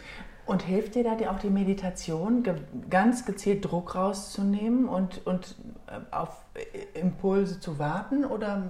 Und 0.46 0.64
hilft 0.64 0.96
dir 0.96 1.04
da 1.04 1.12
auch 1.30 1.40
die 1.40 1.50
Meditation, 1.50 2.44
ganz 2.90 3.26
gezielt 3.26 3.64
Druck 3.64 3.96
rauszunehmen 3.96 4.90
und, 4.90 5.26
und 5.26 5.56
äh, 5.88 6.14
auf 6.14 6.44
äh, 6.56 7.00
Impulse 7.00 7.60
zu 7.60 7.80
warten? 7.80 8.26
Oder 8.26 8.64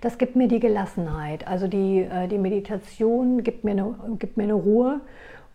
Das 0.00 0.18
gibt 0.18 0.36
mir 0.36 0.48
die 0.48 0.60
Gelassenheit. 0.60 1.46
Also 1.46 1.68
die, 1.68 2.00
äh, 2.00 2.28
die 2.28 2.38
Meditation 2.38 3.42
gibt 3.42 3.64
mir 3.64 3.72
eine, 3.72 3.94
gibt 4.18 4.36
mir 4.36 4.44
eine 4.44 4.54
Ruhe 4.54 5.00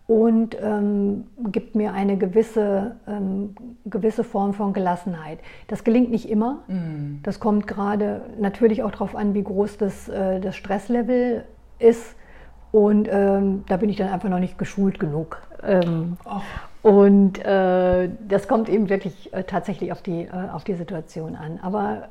und 0.07 0.55
ähm, 0.62 1.25
gibt 1.51 1.75
mir 1.75 1.93
eine 1.93 2.17
gewisse, 2.17 2.96
ähm, 3.07 3.55
gewisse 3.86 4.24
Form 4.24 4.53
von 4.53 4.72
Gelassenheit. 4.72 5.39
Das 5.67 5.84
gelingt 5.84 6.12
nicht 6.12 6.29
immer. 6.29 6.60
Das 7.24 7.39
kommt 7.41 7.67
gerade 7.67 8.22
natürlich 8.39 8.84
auch 8.84 8.91
darauf 8.91 9.15
an, 9.15 9.34
wie 9.34 9.43
groß 9.43 9.77
das, 9.77 10.07
äh, 10.07 10.39
das 10.39 10.55
Stresslevel 10.55 11.43
ist. 11.79 12.15
Und 12.72 13.10
ähm, 13.12 13.63
da 13.67 13.77
bin 13.77 13.89
ich 13.89 13.98
dann 13.98 14.10
einfach 14.10 14.29
noch 14.29 14.39
nicht 14.39 14.57
geschult 14.57 15.00
genug. 15.00 15.41
Ähm, 15.63 16.17
Och. 16.25 16.43
und 16.84 17.43
äh, 17.43 18.10
das 18.27 18.48
kommt 18.48 18.69
eben 18.69 18.89
wirklich 18.89 19.34
äh, 19.34 19.43
tatsächlich 19.43 19.91
auf 19.91 20.01
die, 20.01 20.24
äh, 20.24 20.50
auf 20.53 20.63
die 20.63 20.75
Situation 20.75 21.36
an. 21.36 21.60
Aber 21.62 22.10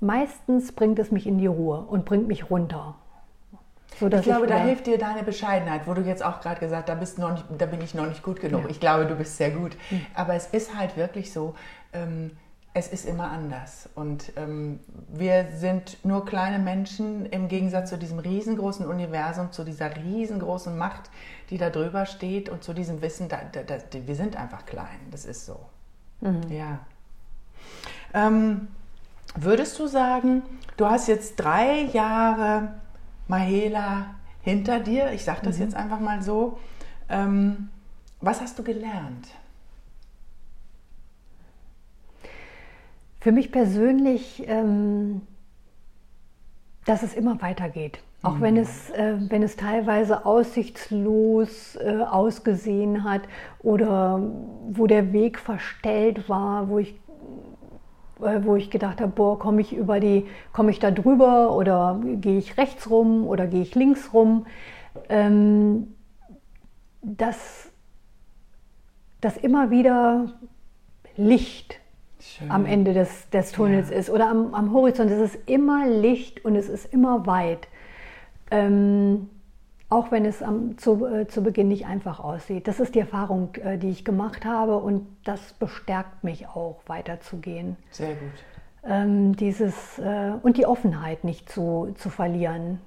meistens 0.00 0.72
bringt 0.72 0.98
es 0.98 1.10
mich 1.10 1.26
in 1.26 1.38
die 1.38 1.46
Ruhe 1.46 1.80
und 1.80 2.04
bringt 2.04 2.28
mich 2.28 2.50
runter. 2.50 2.96
So, 4.00 4.08
ich 4.08 4.22
glaube, 4.22 4.46
ich 4.46 4.50
da 4.50 4.58
hilft 4.58 4.86
dir 4.86 4.98
deine 4.98 5.22
Bescheidenheit, 5.22 5.86
wo 5.86 5.94
du 5.94 6.02
jetzt 6.02 6.24
auch 6.24 6.40
gerade 6.40 6.58
gesagt 6.58 6.90
hast, 6.90 7.18
da, 7.18 7.44
da 7.56 7.66
bin 7.66 7.80
ich 7.80 7.94
noch 7.94 8.06
nicht 8.06 8.22
gut 8.22 8.40
genug. 8.40 8.64
Ja. 8.64 8.70
Ich 8.70 8.80
glaube, 8.80 9.06
du 9.06 9.14
bist 9.14 9.36
sehr 9.36 9.50
gut. 9.50 9.76
Mhm. 9.90 10.06
Aber 10.14 10.34
es 10.34 10.46
ist 10.48 10.76
halt 10.76 10.96
wirklich 10.96 11.32
so, 11.32 11.54
ähm, 11.92 12.32
es 12.76 12.88
ist 12.88 13.06
immer 13.06 13.30
anders. 13.30 13.88
Und 13.94 14.32
ähm, 14.36 14.80
wir 15.08 15.46
sind 15.54 16.04
nur 16.04 16.24
kleine 16.24 16.58
Menschen 16.58 17.24
im 17.26 17.46
Gegensatz 17.46 17.90
zu 17.90 17.96
diesem 17.96 18.18
riesengroßen 18.18 18.84
Universum, 18.84 19.52
zu 19.52 19.62
dieser 19.62 19.94
riesengroßen 19.94 20.76
Macht, 20.76 21.08
die 21.50 21.58
da 21.58 21.70
drüber 21.70 22.04
steht 22.04 22.48
und 22.48 22.64
zu 22.64 22.74
diesem 22.74 23.00
Wissen, 23.00 23.28
da, 23.28 23.42
da, 23.52 23.62
da, 23.62 23.76
wir 23.92 24.16
sind 24.16 24.36
einfach 24.36 24.66
klein. 24.66 24.98
Das 25.12 25.24
ist 25.24 25.46
so. 25.46 25.60
Mhm. 26.20 26.50
Ja. 26.50 26.80
Ähm, 28.12 28.68
würdest 29.34 29.78
du 29.78 29.86
sagen, 29.86 30.42
du 30.76 30.86
hast 30.86 31.08
jetzt 31.08 31.36
drei 31.36 31.82
Jahre 31.92 32.74
Mahela 33.28 34.14
hinter 34.42 34.80
dir, 34.80 35.12
ich 35.12 35.24
sage 35.24 35.40
das 35.42 35.56
mhm. 35.56 35.64
jetzt 35.64 35.74
einfach 35.74 36.00
mal 36.00 36.22
so. 36.22 36.58
Ähm, 37.08 37.68
was 38.20 38.40
hast 38.40 38.58
du 38.58 38.62
gelernt? 38.62 39.28
Für 43.20 43.32
mich 43.32 43.50
persönlich, 43.50 44.44
ähm, 44.46 45.22
dass 46.84 47.02
es 47.02 47.14
immer 47.14 47.40
weitergeht. 47.40 48.00
Auch 48.22 48.36
mhm. 48.36 48.40
wenn, 48.42 48.56
es, 48.56 48.90
äh, 48.90 49.16
wenn 49.28 49.42
es 49.42 49.56
teilweise 49.56 50.24
aussichtslos 50.24 51.76
äh, 51.76 52.02
ausgesehen 52.02 53.04
hat 53.04 53.22
oder 53.60 54.20
wo 54.70 54.86
der 54.86 55.12
Weg 55.12 55.38
verstellt 55.38 56.28
war, 56.28 56.68
wo 56.68 56.78
ich, 56.78 56.94
wo 58.44 58.56
ich 58.56 58.70
gedacht 58.70 59.00
habe, 59.00 59.12
boah, 59.12 59.38
komme 59.38 59.60
ich 59.60 59.74
über 59.74 60.00
die, 60.00 60.26
komme 60.52 60.70
ich 60.70 60.78
da 60.78 60.90
drüber 60.90 61.54
oder 61.54 62.00
gehe 62.02 62.38
ich 62.38 62.56
rechts 62.56 62.90
rum 62.90 63.26
oder 63.26 63.46
gehe 63.46 63.62
ich 63.62 63.74
links 63.74 64.12
rum. 64.12 64.46
Ähm, 65.08 65.94
dass, 67.02 67.70
dass 69.20 69.36
immer 69.36 69.70
wieder 69.70 70.32
Licht 71.16 71.80
Schön. 72.18 72.50
am 72.50 72.66
Ende 72.66 72.94
des, 72.94 73.28
des 73.30 73.52
Tunnels 73.52 73.90
ja. 73.90 73.96
ist 73.96 74.10
oder 74.10 74.28
am, 74.28 74.54
am, 74.54 74.72
Horizont. 74.72 75.10
Es 75.10 75.34
ist 75.34 75.48
immer 75.48 75.86
Licht 75.86 76.44
und 76.44 76.56
es 76.56 76.68
ist 76.68 76.92
immer 76.92 77.26
weit. 77.26 77.68
Ähm, 78.50 79.28
auch 79.94 80.10
wenn 80.10 80.24
es 80.24 80.42
am, 80.42 80.76
zu, 80.76 81.06
äh, 81.06 81.28
zu 81.28 81.42
Beginn 81.42 81.68
nicht 81.68 81.86
einfach 81.86 82.18
aussieht. 82.18 82.66
Das 82.66 82.80
ist 82.80 82.94
die 82.96 83.00
Erfahrung, 83.00 83.54
äh, 83.54 83.78
die 83.78 83.90
ich 83.90 84.04
gemacht 84.04 84.44
habe 84.44 84.78
und 84.78 85.06
das 85.24 85.52
bestärkt 85.52 86.24
mich 86.24 86.48
auch, 86.48 86.80
weiterzugehen. 86.86 87.76
Sehr 87.90 88.14
gut. 88.14 88.32
Ähm, 88.86 89.36
dieses, 89.36 89.98
äh, 90.00 90.32
und 90.42 90.56
die 90.56 90.66
Offenheit 90.66 91.22
nicht 91.22 91.48
zu, 91.48 91.94
zu 91.94 92.10
verlieren. 92.10 92.80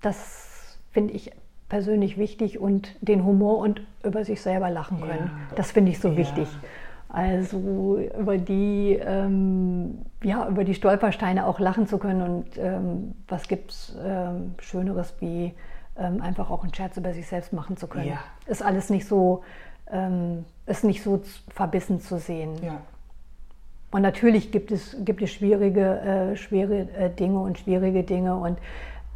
Das 0.00 0.76
finde 0.90 1.14
ich 1.14 1.30
persönlich 1.68 2.18
wichtig 2.18 2.58
und 2.58 2.96
den 3.00 3.24
Humor 3.24 3.58
und 3.58 3.80
über 4.04 4.24
sich 4.24 4.42
selber 4.42 4.70
lachen 4.70 5.00
können. 5.00 5.30
Ja. 5.50 5.54
Das 5.56 5.70
finde 5.70 5.92
ich 5.92 6.00
so 6.00 6.08
ja. 6.08 6.16
wichtig. 6.16 6.48
Also 7.08 7.98
über 8.18 8.38
die, 8.38 8.98
ähm, 9.00 10.00
ja, 10.22 10.48
über 10.48 10.64
die 10.64 10.74
Stolpersteine 10.74 11.46
auch 11.46 11.60
lachen 11.60 11.86
zu 11.86 11.98
können 11.98 12.22
und 12.22 12.58
ähm, 12.58 13.14
was 13.28 13.48
gibt 13.48 13.70
es 13.70 13.96
ähm, 14.02 14.54
Schöneres 14.58 15.14
wie 15.20 15.54
ähm, 15.96 16.22
einfach 16.22 16.50
auch 16.50 16.62
einen 16.62 16.74
Scherz 16.74 16.96
über 16.96 17.12
sich 17.12 17.26
selbst 17.26 17.52
machen 17.52 17.76
zu 17.76 17.86
können. 17.86 18.08
Ja. 18.08 18.18
Ist 18.46 18.62
alles 18.62 18.90
nicht 18.90 19.06
so, 19.06 19.42
ähm, 19.90 20.44
ist 20.66 20.84
nicht 20.84 21.02
so 21.02 21.22
verbissen 21.48 22.00
zu 22.00 22.18
sehen. 22.18 22.56
Ja. 22.62 22.80
Und 23.90 24.02
natürlich 24.02 24.52
gibt 24.52 24.72
es, 24.72 24.96
gibt 25.00 25.20
es 25.22 25.30
schwierige, 25.30 26.00
äh, 26.00 26.36
schwere 26.36 26.88
äh, 26.92 27.10
Dinge 27.10 27.40
und 27.40 27.58
schwierige 27.58 28.02
Dinge 28.04 28.36
und 28.36 28.58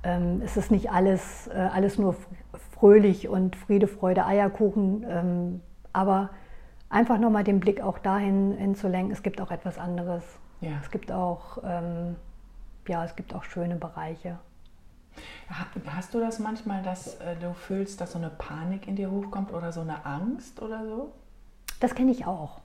ähm, 0.02 0.42
es 0.44 0.56
ist 0.56 0.70
nicht 0.70 0.90
alles, 0.90 1.48
äh, 1.48 1.54
alles 1.54 1.98
nur 1.98 2.14
fröhlich 2.72 3.28
und 3.28 3.56
Friede, 3.56 3.86
Freude, 3.86 4.26
Eierkuchen, 4.26 5.62
aber 5.94 6.28
einfach 6.90 7.18
nochmal 7.18 7.42
den 7.42 7.58
Blick 7.58 7.80
auch 7.80 7.98
dahin 7.98 8.52
hinzulenken, 8.58 9.12
es 9.12 9.22
gibt 9.22 9.40
auch 9.40 9.50
etwas 9.50 9.78
anderes. 9.78 10.22
Ja. 10.60 10.72
Es 10.82 10.90
gibt 10.90 11.10
auch, 11.10 11.58
ähm, 11.64 12.16
ja, 12.86 13.02
es 13.04 13.16
gibt 13.16 13.34
auch 13.34 13.44
schöne 13.44 13.76
Bereiche. 13.76 14.38
Hast 16.06 16.14
du 16.14 16.20
das 16.20 16.38
manchmal, 16.38 16.82
dass 16.82 17.16
äh, 17.16 17.34
du 17.40 17.52
fühlst, 17.52 18.00
dass 18.00 18.12
so 18.12 18.18
eine 18.18 18.30
Panik 18.30 18.86
in 18.86 18.94
dir 18.94 19.10
hochkommt 19.10 19.52
oder 19.52 19.72
so 19.72 19.80
eine 19.80 20.06
Angst 20.06 20.62
oder 20.62 20.86
so? 20.86 21.10
Das 21.80 21.96
kenne 21.96 22.12
ich 22.12 22.28
auch. 22.28 22.60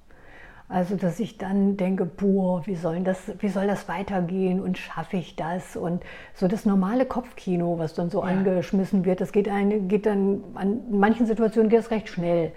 Also, 0.70 0.96
dass 0.96 1.20
ich 1.20 1.40
dann 1.40 1.76
denke, 1.76 2.06
boah, 2.06 2.68
wie 2.68 2.76
soll 2.76 3.00
das, 3.00 3.32
wie 3.40 3.50
soll 3.50 3.66
das 3.66 3.90
weitergehen 3.90 4.62
und 4.62 4.78
schaffe 4.78 5.18
ich 5.18 5.36
das? 5.38 5.76
Und 5.76 6.04
so 6.36 6.48
das 6.48 6.68
normale 6.68 7.08
Kopfkino, 7.08 7.80
was 7.80 7.96
dann 7.96 8.12
so 8.12 8.20
ja. 8.20 8.28
angeschmissen 8.28 9.06
wird, 9.06 9.22
das 9.22 9.32
geht, 9.32 9.50
eine, 9.50 9.80
geht 9.80 10.06
dann, 10.06 10.44
an 10.54 10.82
manchen 10.92 11.26
Situationen 11.26 11.72
geht 11.72 11.80
es 11.80 11.90
recht 11.90 12.10
schnell. 12.10 12.52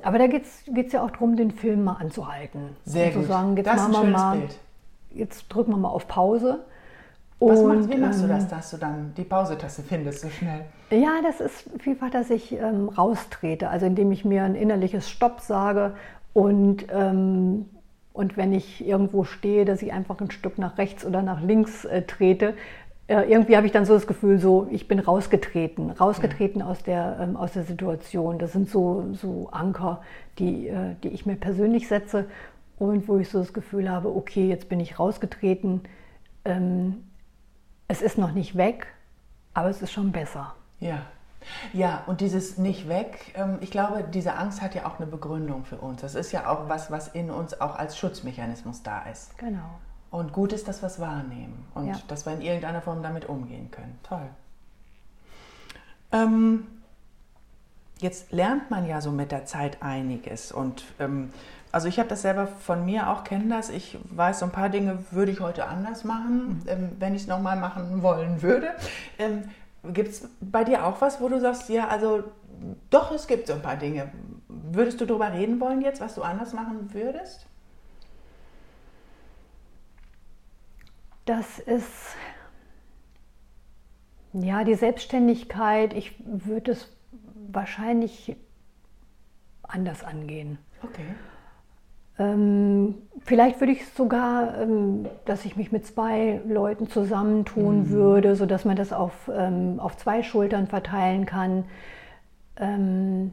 Aber 0.00 0.16
da 0.16 0.26
geht 0.26 0.46
es 0.46 0.92
ja 0.92 1.04
auch 1.04 1.10
darum, 1.10 1.36
den 1.36 1.50
Film 1.50 1.84
mal 1.84 1.98
anzuhalten. 2.00 2.78
Sehr 2.86 3.08
und 3.08 3.12
gut. 3.12 3.22
Zu 3.24 3.28
sagen, 3.28 3.56
jetzt 3.58 3.66
das 3.66 3.84
ein 3.84 3.92
schönes 3.92 4.12
mal, 4.12 4.38
Bild. 4.38 4.58
Jetzt 5.10 5.48
drücken 5.50 5.72
wir 5.72 5.76
mal 5.76 5.90
auf 5.90 6.08
Pause. 6.08 6.60
Was 7.40 7.60
und, 7.60 7.68
machst, 7.68 7.90
wie 7.90 7.96
machst 7.96 8.22
du 8.22 8.28
das, 8.28 8.44
ähm, 8.44 8.50
dass 8.50 8.70
du 8.70 8.76
dann 8.76 9.14
die 9.16 9.24
Pausetaste 9.24 9.82
findest 9.82 10.20
so 10.20 10.28
schnell? 10.28 10.66
Ja, 10.90 11.20
das 11.22 11.40
ist 11.40 11.70
vielfach, 11.78 12.10
dass 12.10 12.28
ich 12.28 12.52
ähm, 12.52 12.90
raustrete, 12.90 13.70
also 13.70 13.86
indem 13.86 14.12
ich 14.12 14.24
mir 14.26 14.44
ein 14.44 14.54
innerliches 14.54 15.08
Stopp 15.08 15.40
sage 15.40 15.94
und, 16.34 16.86
ähm, 16.92 17.66
und 18.12 18.36
wenn 18.36 18.52
ich 18.52 18.86
irgendwo 18.86 19.24
stehe, 19.24 19.64
dass 19.64 19.80
ich 19.80 19.92
einfach 19.92 20.20
ein 20.20 20.30
Stück 20.30 20.58
nach 20.58 20.76
rechts 20.76 21.04
oder 21.04 21.22
nach 21.22 21.40
links 21.40 21.86
äh, 21.86 22.02
trete. 22.02 22.54
Äh, 23.06 23.22
irgendwie 23.30 23.56
habe 23.56 23.66
ich 23.66 23.72
dann 23.72 23.86
so 23.86 23.94
das 23.94 24.06
Gefühl, 24.06 24.38
so 24.38 24.68
ich 24.70 24.86
bin 24.86 24.98
rausgetreten, 24.98 25.90
rausgetreten 25.90 26.60
ja. 26.60 26.66
aus, 26.66 26.82
der, 26.82 27.18
ähm, 27.22 27.36
aus 27.36 27.52
der 27.52 27.64
Situation. 27.64 28.38
Das 28.38 28.52
sind 28.52 28.68
so, 28.68 29.06
so 29.14 29.48
Anker, 29.50 30.02
die, 30.38 30.68
äh, 30.68 30.94
die 31.02 31.08
ich 31.08 31.24
mir 31.24 31.36
persönlich 31.36 31.88
setze 31.88 32.26
und 32.78 33.08
wo 33.08 33.16
ich 33.16 33.30
so 33.30 33.38
das 33.38 33.54
Gefühl 33.54 33.90
habe, 33.90 34.14
okay, 34.14 34.46
jetzt 34.46 34.68
bin 34.68 34.78
ich 34.78 34.98
rausgetreten. 34.98 35.82
Es 37.90 38.02
ist 38.02 38.18
noch 38.18 38.30
nicht 38.30 38.56
weg, 38.56 38.86
aber 39.52 39.68
es 39.68 39.82
ist 39.82 39.90
schon 39.90 40.12
besser. 40.12 40.54
Ja. 40.78 41.02
Ja, 41.72 42.04
und 42.06 42.20
dieses 42.20 42.56
nicht 42.56 42.88
weg, 42.88 43.32
ähm, 43.34 43.58
ich 43.62 43.72
glaube, 43.72 44.04
diese 44.04 44.34
Angst 44.34 44.62
hat 44.62 44.76
ja 44.76 44.86
auch 44.86 45.00
eine 45.00 45.08
Begründung 45.08 45.64
für 45.64 45.78
uns. 45.78 46.00
Das 46.00 46.14
ist 46.14 46.30
ja 46.30 46.48
auch 46.48 46.68
was, 46.68 46.92
was 46.92 47.08
in 47.08 47.32
uns 47.32 47.60
auch 47.60 47.74
als 47.74 47.98
Schutzmechanismus 47.98 48.84
da 48.84 49.02
ist. 49.06 49.36
Genau. 49.38 49.80
Und 50.12 50.32
gut 50.32 50.52
ist, 50.52 50.68
dass 50.68 50.82
wir 50.82 50.86
es 50.86 51.00
wahrnehmen 51.00 51.66
und 51.74 51.88
ja. 51.88 51.98
dass 52.06 52.26
wir 52.26 52.32
in 52.32 52.42
irgendeiner 52.42 52.80
Form 52.80 53.02
damit 53.02 53.28
umgehen 53.28 53.72
können. 53.72 53.98
Toll. 54.04 54.28
Ähm, 56.12 56.68
jetzt 57.98 58.30
lernt 58.30 58.70
man 58.70 58.86
ja 58.86 59.00
so 59.00 59.10
mit 59.10 59.32
der 59.32 59.46
Zeit 59.46 59.82
einiges 59.82 60.52
und 60.52 60.84
ähm, 61.00 61.32
also 61.72 61.88
ich 61.88 61.98
habe 61.98 62.08
das 62.08 62.22
selber 62.22 62.46
von 62.46 62.84
mir 62.84 63.10
auch 63.10 63.24
kennen 63.24 63.48
das. 63.48 63.70
Ich 63.70 63.98
weiß, 64.04 64.40
so 64.40 64.46
ein 64.46 64.52
paar 64.52 64.68
Dinge 64.68 65.04
würde 65.10 65.30
ich 65.30 65.40
heute 65.40 65.66
anders 65.66 66.04
machen, 66.04 66.60
mhm. 66.62 66.62
ähm, 66.66 66.96
wenn 66.98 67.14
ich 67.14 67.22
es 67.22 67.28
nochmal 67.28 67.56
machen 67.56 68.02
wollen 68.02 68.42
würde. 68.42 68.70
Ähm, 69.18 69.44
Gibt 69.82 70.10
es 70.10 70.28
bei 70.40 70.64
dir 70.64 70.84
auch 70.84 71.00
was, 71.00 71.20
wo 71.20 71.28
du 71.28 71.40
sagst, 71.40 71.68
ja, 71.70 71.88
also 71.88 72.24
doch, 72.90 73.12
es 73.12 73.26
gibt 73.26 73.46
so 73.46 73.54
ein 73.54 73.62
paar 73.62 73.76
Dinge. 73.76 74.10
Würdest 74.48 75.00
du 75.00 75.06
darüber 75.06 75.32
reden 75.32 75.58
wollen 75.60 75.80
jetzt, 75.80 76.00
was 76.00 76.14
du 76.14 76.22
anders 76.22 76.52
machen 76.52 76.92
würdest? 76.92 77.46
Das 81.24 81.60
ist 81.60 82.16
ja 84.32 84.64
die 84.64 84.74
Selbstständigkeit. 84.74 85.94
Ich 85.94 86.14
würde 86.26 86.72
es 86.72 86.88
wahrscheinlich 87.50 88.36
anders 89.62 90.04
angehen. 90.04 90.58
Okay. 90.82 91.06
Ähm, 92.20 92.96
vielleicht 93.24 93.60
würde 93.60 93.72
ich 93.72 93.86
sogar, 93.88 94.58
ähm, 94.60 95.06
dass 95.24 95.46
ich 95.46 95.56
mich 95.56 95.72
mit 95.72 95.86
zwei 95.86 96.42
Leuten 96.46 96.88
zusammentun 96.90 97.84
mhm. 97.84 97.90
würde, 97.90 98.36
sodass 98.36 98.66
man 98.66 98.76
das 98.76 98.92
auf, 98.92 99.30
ähm, 99.34 99.80
auf 99.80 99.96
zwei 99.96 100.22
Schultern 100.22 100.66
verteilen 100.66 101.24
kann, 101.24 101.64
ähm, 102.58 103.32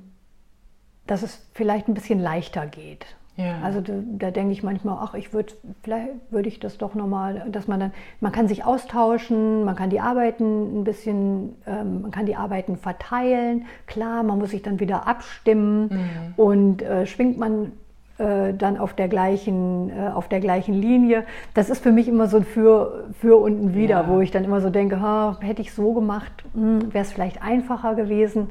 dass 1.06 1.22
es 1.22 1.46
vielleicht 1.54 1.90
ein 1.90 1.96
bisschen 1.96 2.20
leichter 2.20 2.66
geht. 2.66 3.06
Ja. 3.36 3.60
Also 3.62 3.82
da, 3.82 3.94
da, 4.18 4.32
denke 4.32 4.54
ich 4.54 4.64
manchmal, 4.64 4.98
ach, 5.02 5.14
ich 5.14 5.32
würde, 5.34 5.54
vielleicht 5.84 6.14
würde 6.32 6.48
ich 6.48 6.60
das 6.60 6.78
doch 6.78 6.96
nochmal, 6.96 7.46
dass 7.52 7.68
man 7.68 7.80
dann, 7.80 7.92
man 8.22 8.32
kann 8.32 8.48
sich 8.48 8.64
austauschen, 8.64 9.64
man 9.64 9.76
kann 9.76 9.90
die 9.90 10.00
Arbeiten 10.00 10.80
ein 10.80 10.84
bisschen, 10.86 11.56
ähm, 11.68 12.04
man 12.04 12.12
kann 12.12 12.26
die 12.26 12.36
Arbeiten 12.38 12.78
verteilen. 12.78 13.66
Klar, 13.86 14.24
man 14.24 14.40
muss 14.40 14.52
sich 14.52 14.64
dann 14.64 14.80
wieder 14.80 15.08
abstimmen 15.08 15.90
mhm. 15.92 16.34
und 16.38 16.82
äh, 16.82 17.06
schwingt 17.06 17.38
man 17.38 17.74
äh, 18.18 18.54
dann 18.54 18.78
auf 18.78 18.94
der, 18.94 19.08
gleichen, 19.08 19.90
äh, 19.90 20.10
auf 20.10 20.28
der 20.28 20.40
gleichen 20.40 20.74
Linie. 20.74 21.24
Das 21.54 21.70
ist 21.70 21.84
für 21.84 21.92
mich 21.92 22.08
immer 22.08 22.28
so 22.28 22.38
ein 22.38 22.46
Für, 22.46 23.06
für 23.20 23.38
und 23.38 23.64
ein 23.64 23.76
Wider, 23.76 24.02
ja. 24.02 24.08
wo 24.08 24.22
ich 24.22 24.32
dann 24.32 24.44
immer 24.44 24.60
so 24.60 24.70
denke, 24.70 25.02
ha, 25.02 25.38
hätte 25.42 25.62
ich 25.62 25.74
so 25.74 25.94
gemacht, 25.94 26.32
hm, 26.54 26.94
wäre 26.94 27.04
es 27.04 27.14
vielleicht 27.14 27.42
einfacher 27.42 27.96
gewesen. 27.96 28.50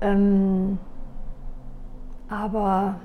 Ähm, 0.00 0.78
aber 2.28 2.96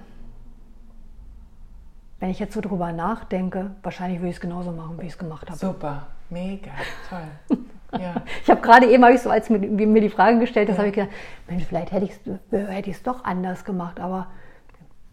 wenn 2.20 2.30
ich 2.30 2.40
jetzt 2.40 2.54
so 2.54 2.62
drüber 2.62 2.92
nachdenke, 2.92 3.72
wahrscheinlich 3.84 4.20
würde 4.20 4.30
ich 4.30 4.36
es 4.36 4.42
genauso 4.42 4.72
machen, 4.72 4.98
wie 5.00 5.06
ich 5.06 5.14
es 5.14 5.18
gemacht 5.18 5.48
habe. 5.50 5.58
Super, 5.58 6.08
mega, 6.30 6.72
toll. 7.10 7.58
Ja. 7.98 8.16
Ich 8.44 8.50
habe 8.50 8.60
gerade 8.60 8.86
eben, 8.88 9.02
ich 9.14 9.22
so, 9.22 9.30
als 9.30 9.50
mir, 9.50 9.60
die 9.60 10.10
Frage 10.10 10.40
gestellt 10.40 10.68
hast, 10.68 10.76
ja. 10.76 10.80
habe 10.80 10.90
ich 10.90 10.94
gedacht, 10.94 11.12
Mensch, 11.48 11.64
vielleicht 11.64 11.94
hätte 11.94 12.04
ich 12.04 12.12
es 12.12 12.20
hätte 12.52 12.94
doch 13.06 13.24
anders 13.24 13.64
gemacht, 13.64 14.02
aber 14.02 14.28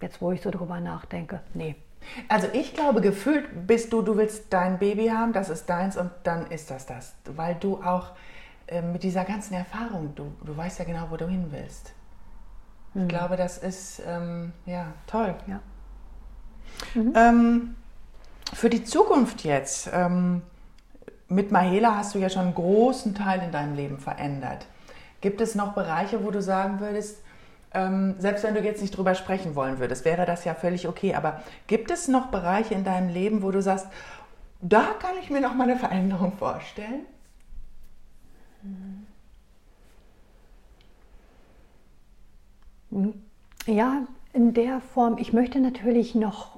jetzt, 0.04 0.20
wo 0.20 0.30
ich 0.30 0.40
so 0.40 0.50
drüber 0.50 0.80
nachdenke, 0.80 1.40
nee. 1.54 1.74
Also 2.28 2.48
ich 2.52 2.74
glaube, 2.74 3.00
gefühlt 3.00 3.66
bist 3.66 3.92
du, 3.92 4.02
du 4.02 4.16
willst 4.16 4.52
dein 4.52 4.78
Baby 4.78 5.08
haben, 5.08 5.32
das 5.32 5.48
ist 5.48 5.66
deins 5.66 5.96
und 5.96 6.10
dann 6.22 6.46
ist 6.50 6.70
das 6.70 6.86
das. 6.86 7.14
Weil 7.24 7.54
du 7.54 7.82
auch 7.82 8.10
äh, 8.66 8.82
mit 8.82 9.02
dieser 9.02 9.24
ganzen 9.24 9.54
Erfahrung, 9.54 10.14
du, 10.14 10.32
du 10.44 10.56
weißt 10.56 10.78
ja 10.78 10.84
genau, 10.84 11.06
wo 11.10 11.16
du 11.16 11.26
hin 11.26 11.46
willst. 11.50 11.92
Mhm. 12.92 13.02
Ich 13.02 13.08
glaube, 13.08 13.36
das 13.36 13.58
ist 13.58 14.02
ähm, 14.06 14.52
ja 14.66 14.92
toll. 15.06 15.34
Ja. 15.46 15.60
Mhm. 16.94 17.12
Ähm, 17.16 17.76
für 18.52 18.68
die 18.68 18.84
Zukunft 18.84 19.42
jetzt, 19.42 19.88
ähm, 19.92 20.42
mit 21.28 21.50
Mahela 21.50 21.96
hast 21.96 22.14
du 22.14 22.18
ja 22.18 22.28
schon 22.28 22.42
einen 22.42 22.54
großen 22.54 23.14
Teil 23.14 23.42
in 23.42 23.50
deinem 23.50 23.74
Leben 23.74 23.98
verändert. 23.98 24.66
Gibt 25.22 25.40
es 25.40 25.54
noch 25.54 25.72
Bereiche, 25.72 26.22
wo 26.22 26.30
du 26.30 26.42
sagen 26.42 26.80
würdest, 26.80 27.23
ähm, 27.74 28.14
selbst 28.18 28.44
wenn 28.44 28.54
du 28.54 28.60
jetzt 28.60 28.80
nicht 28.80 28.96
drüber 28.96 29.14
sprechen 29.14 29.54
wollen 29.54 29.78
würdest, 29.78 30.04
wäre 30.04 30.26
das 30.26 30.44
ja 30.44 30.54
völlig 30.54 30.88
okay. 30.88 31.14
Aber 31.14 31.42
gibt 31.66 31.90
es 31.90 32.08
noch 32.08 32.28
Bereiche 32.28 32.74
in 32.74 32.84
deinem 32.84 33.08
Leben, 33.08 33.42
wo 33.42 33.50
du 33.50 33.60
sagst, 33.60 33.88
da 34.60 34.84
kann 35.00 35.12
ich 35.20 35.30
mir 35.30 35.40
noch 35.40 35.54
mal 35.54 35.68
eine 35.68 35.78
Veränderung 35.78 36.32
vorstellen? 36.32 37.04
Ja, 43.66 44.06
in 44.32 44.54
der 44.54 44.80
Form. 44.80 45.18
Ich 45.18 45.32
möchte 45.32 45.60
natürlich 45.60 46.14
noch 46.14 46.53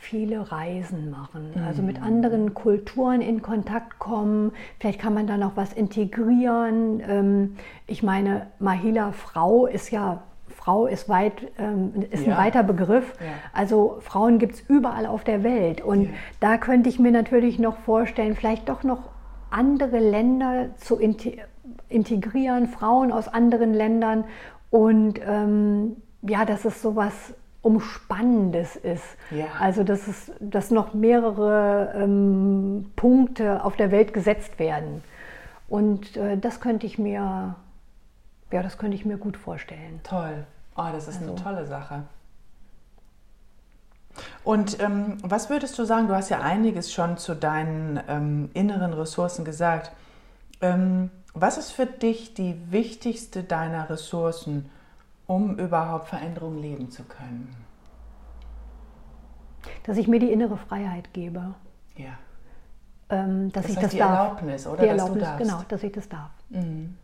viele 0.00 0.50
Reisen 0.52 1.10
machen, 1.10 1.52
also 1.66 1.82
mit 1.82 1.98
mhm. 1.98 2.04
anderen 2.04 2.54
Kulturen 2.54 3.20
in 3.20 3.42
Kontakt 3.42 3.98
kommen. 3.98 4.52
Vielleicht 4.78 5.00
kann 5.00 5.12
man 5.12 5.26
da 5.26 5.36
noch 5.36 5.56
was 5.56 5.72
integrieren. 5.72 7.02
Ähm, 7.06 7.56
ich 7.86 8.02
meine, 8.02 8.46
Mahila 8.58 9.12
Frau 9.12 9.66
ist 9.66 9.90
ja 9.90 10.22
Frau 10.46 10.86
ist 10.86 11.08
weit 11.08 11.52
ähm, 11.58 11.92
ist 12.10 12.26
ja. 12.26 12.32
ein 12.32 12.38
weiter 12.38 12.62
Begriff. 12.62 13.14
Ja. 13.20 13.26
Also 13.52 13.98
Frauen 14.00 14.38
gibt 14.38 14.54
es 14.54 14.60
überall 14.68 15.06
auf 15.06 15.24
der 15.24 15.42
Welt 15.42 15.80
und 15.80 16.04
ja. 16.04 16.10
da 16.40 16.56
könnte 16.58 16.88
ich 16.88 16.98
mir 16.98 17.12
natürlich 17.12 17.58
noch 17.58 17.76
vorstellen, 17.78 18.34
vielleicht 18.34 18.68
doch 18.68 18.82
noch 18.82 19.10
andere 19.50 19.98
Länder 19.98 20.68
zu 20.76 20.98
integrieren, 21.88 22.66
Frauen 22.66 23.12
aus 23.12 23.28
anderen 23.28 23.74
Ländern 23.74 24.24
und 24.70 25.20
ähm, 25.26 25.96
ja, 26.22 26.44
dass 26.44 26.64
es 26.64 26.82
sowas 26.82 27.34
Umspannendes 27.68 28.76
ist. 28.76 29.04
Ja. 29.30 29.46
Also 29.60 29.84
dass, 29.84 30.08
es, 30.08 30.32
dass 30.40 30.70
noch 30.70 30.94
mehrere 30.94 31.92
ähm, 31.94 32.90
Punkte 32.96 33.62
auf 33.62 33.76
der 33.76 33.90
Welt 33.90 34.14
gesetzt 34.14 34.58
werden. 34.58 35.02
Und 35.68 36.16
äh, 36.16 36.38
das 36.38 36.60
könnte 36.60 36.86
ich 36.86 36.98
mir, 36.98 37.56
ja, 38.50 38.62
das 38.62 38.78
könnte 38.78 38.96
ich 38.96 39.04
mir 39.04 39.18
gut 39.18 39.36
vorstellen. 39.36 40.00
Toll. 40.02 40.46
Oh, 40.76 40.86
das 40.92 41.08
ist 41.08 41.20
also. 41.20 41.32
eine 41.32 41.42
tolle 41.42 41.66
Sache. 41.66 42.04
Und 44.44 44.80
ähm, 44.80 45.18
was 45.22 45.50
würdest 45.50 45.78
du 45.78 45.84
sagen? 45.84 46.08
Du 46.08 46.14
hast 46.14 46.30
ja 46.30 46.40
einiges 46.40 46.90
schon 46.92 47.18
zu 47.18 47.34
deinen 47.36 48.00
ähm, 48.08 48.50
inneren 48.54 48.94
Ressourcen 48.94 49.44
gesagt. 49.44 49.92
Ähm, 50.62 51.10
was 51.34 51.58
ist 51.58 51.70
für 51.70 51.86
dich 51.86 52.32
die 52.32 52.56
wichtigste 52.70 53.42
deiner 53.42 53.90
Ressourcen, 53.90 54.70
um 55.28 55.56
überhaupt 55.58 56.08
Veränderungen 56.08 56.58
leben 56.58 56.90
zu 56.90 57.04
können? 57.04 57.54
Dass 59.84 59.96
ich 59.96 60.08
mir 60.08 60.18
die 60.18 60.32
innere 60.32 60.56
Freiheit 60.56 61.12
gebe. 61.12 61.54
Ja. 61.96 62.18
Ähm, 63.10 63.52
dass 63.52 63.64
das 63.64 63.70
ich 63.70 63.76
heißt 63.76 63.84
das 63.84 63.92
die 63.92 63.98
darf. 63.98 64.10
Erlaubnis, 64.10 64.66
oder? 64.66 64.82
Die 64.82 64.88
Erlaubnis, 64.88 65.28
genau, 65.38 65.62
dass 65.68 65.82
ich 65.82 65.92
das 65.92 66.08
darf. 66.08 66.30
Mhm. 66.48 66.96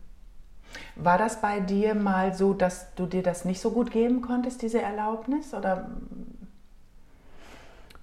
War 0.95 1.17
das 1.17 1.39
bei 1.39 1.59
dir 1.59 1.95
mal 1.95 2.33
so, 2.33 2.53
dass 2.53 2.93
du 2.95 3.05
dir 3.05 3.23
das 3.23 3.45
nicht 3.45 3.61
so 3.61 3.71
gut 3.71 3.91
geben 3.91 4.21
konntest, 4.21 4.61
diese 4.61 4.81
Erlaubnis? 4.81 5.53
Oder 5.53 5.89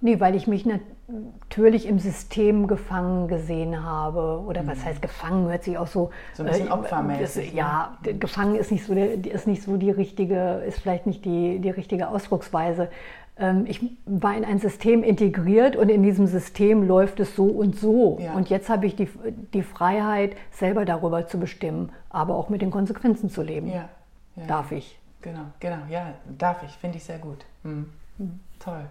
Nee, 0.03 0.19
weil 0.19 0.35
ich 0.35 0.47
mich 0.47 0.65
natürlich 0.65 1.87
im 1.87 1.97
System 1.97 2.67
gefangen 2.67 3.29
gesehen 3.29 3.85
habe. 3.85 4.43
Oder 4.45 4.67
was 4.67 4.79
mhm. 4.79 4.85
heißt 4.85 5.01
gefangen? 5.01 5.47
Hört 5.47 5.63
sich 5.63 5.77
auch 5.77 5.87
so. 5.87 6.09
So 6.33 6.43
ein 6.43 6.49
bisschen 6.49 6.67
äh, 6.67 6.71
opfermäßig. 6.71 7.45
Das, 7.45 7.55
ja, 7.55 7.97
ne? 8.05 8.15
gefangen 8.15 8.55
ist 8.55 8.69
nicht, 8.69 8.85
so, 8.85 8.93
ist 8.93 9.47
nicht 9.47 9.63
so 9.63 9.77
die 9.77 9.91
richtige, 9.91 10.61
ist 10.67 10.79
vielleicht 10.79 11.07
nicht 11.07 11.23
die, 11.23 11.59
die 11.59 11.69
richtige 11.69 12.09
Ausdrucksweise. 12.09 12.89
Ähm, 13.37 13.63
ich 13.65 13.79
war 14.05 14.35
in 14.35 14.43
ein 14.43 14.59
System 14.59 15.03
integriert 15.03 15.77
und 15.77 15.87
in 15.87 16.03
diesem 16.03 16.27
System 16.27 16.85
läuft 16.85 17.21
es 17.21 17.33
so 17.37 17.45
und 17.45 17.77
so. 17.79 18.19
Ja. 18.19 18.33
Und 18.33 18.49
jetzt 18.49 18.67
habe 18.67 18.85
ich 18.85 18.97
die, 18.97 19.07
die 19.53 19.63
Freiheit, 19.63 20.35
selber 20.51 20.83
darüber 20.83 21.27
zu 21.27 21.39
bestimmen, 21.39 21.93
aber 22.09 22.35
auch 22.35 22.49
mit 22.49 22.61
den 22.61 22.71
Konsequenzen 22.71 23.29
zu 23.29 23.41
leben. 23.41 23.69
Ja. 23.69 23.87
Ja. 24.35 24.47
Darf 24.47 24.73
ich. 24.73 24.99
Genau, 25.21 25.45
genau, 25.61 25.77
ja, 25.89 26.15
darf 26.37 26.61
ich, 26.63 26.71
finde 26.71 26.97
ich 26.97 27.05
sehr 27.05 27.19
gut. 27.19 27.45
Mhm. 27.63 27.89
Mhm. 28.17 28.39
Toll. 28.59 28.83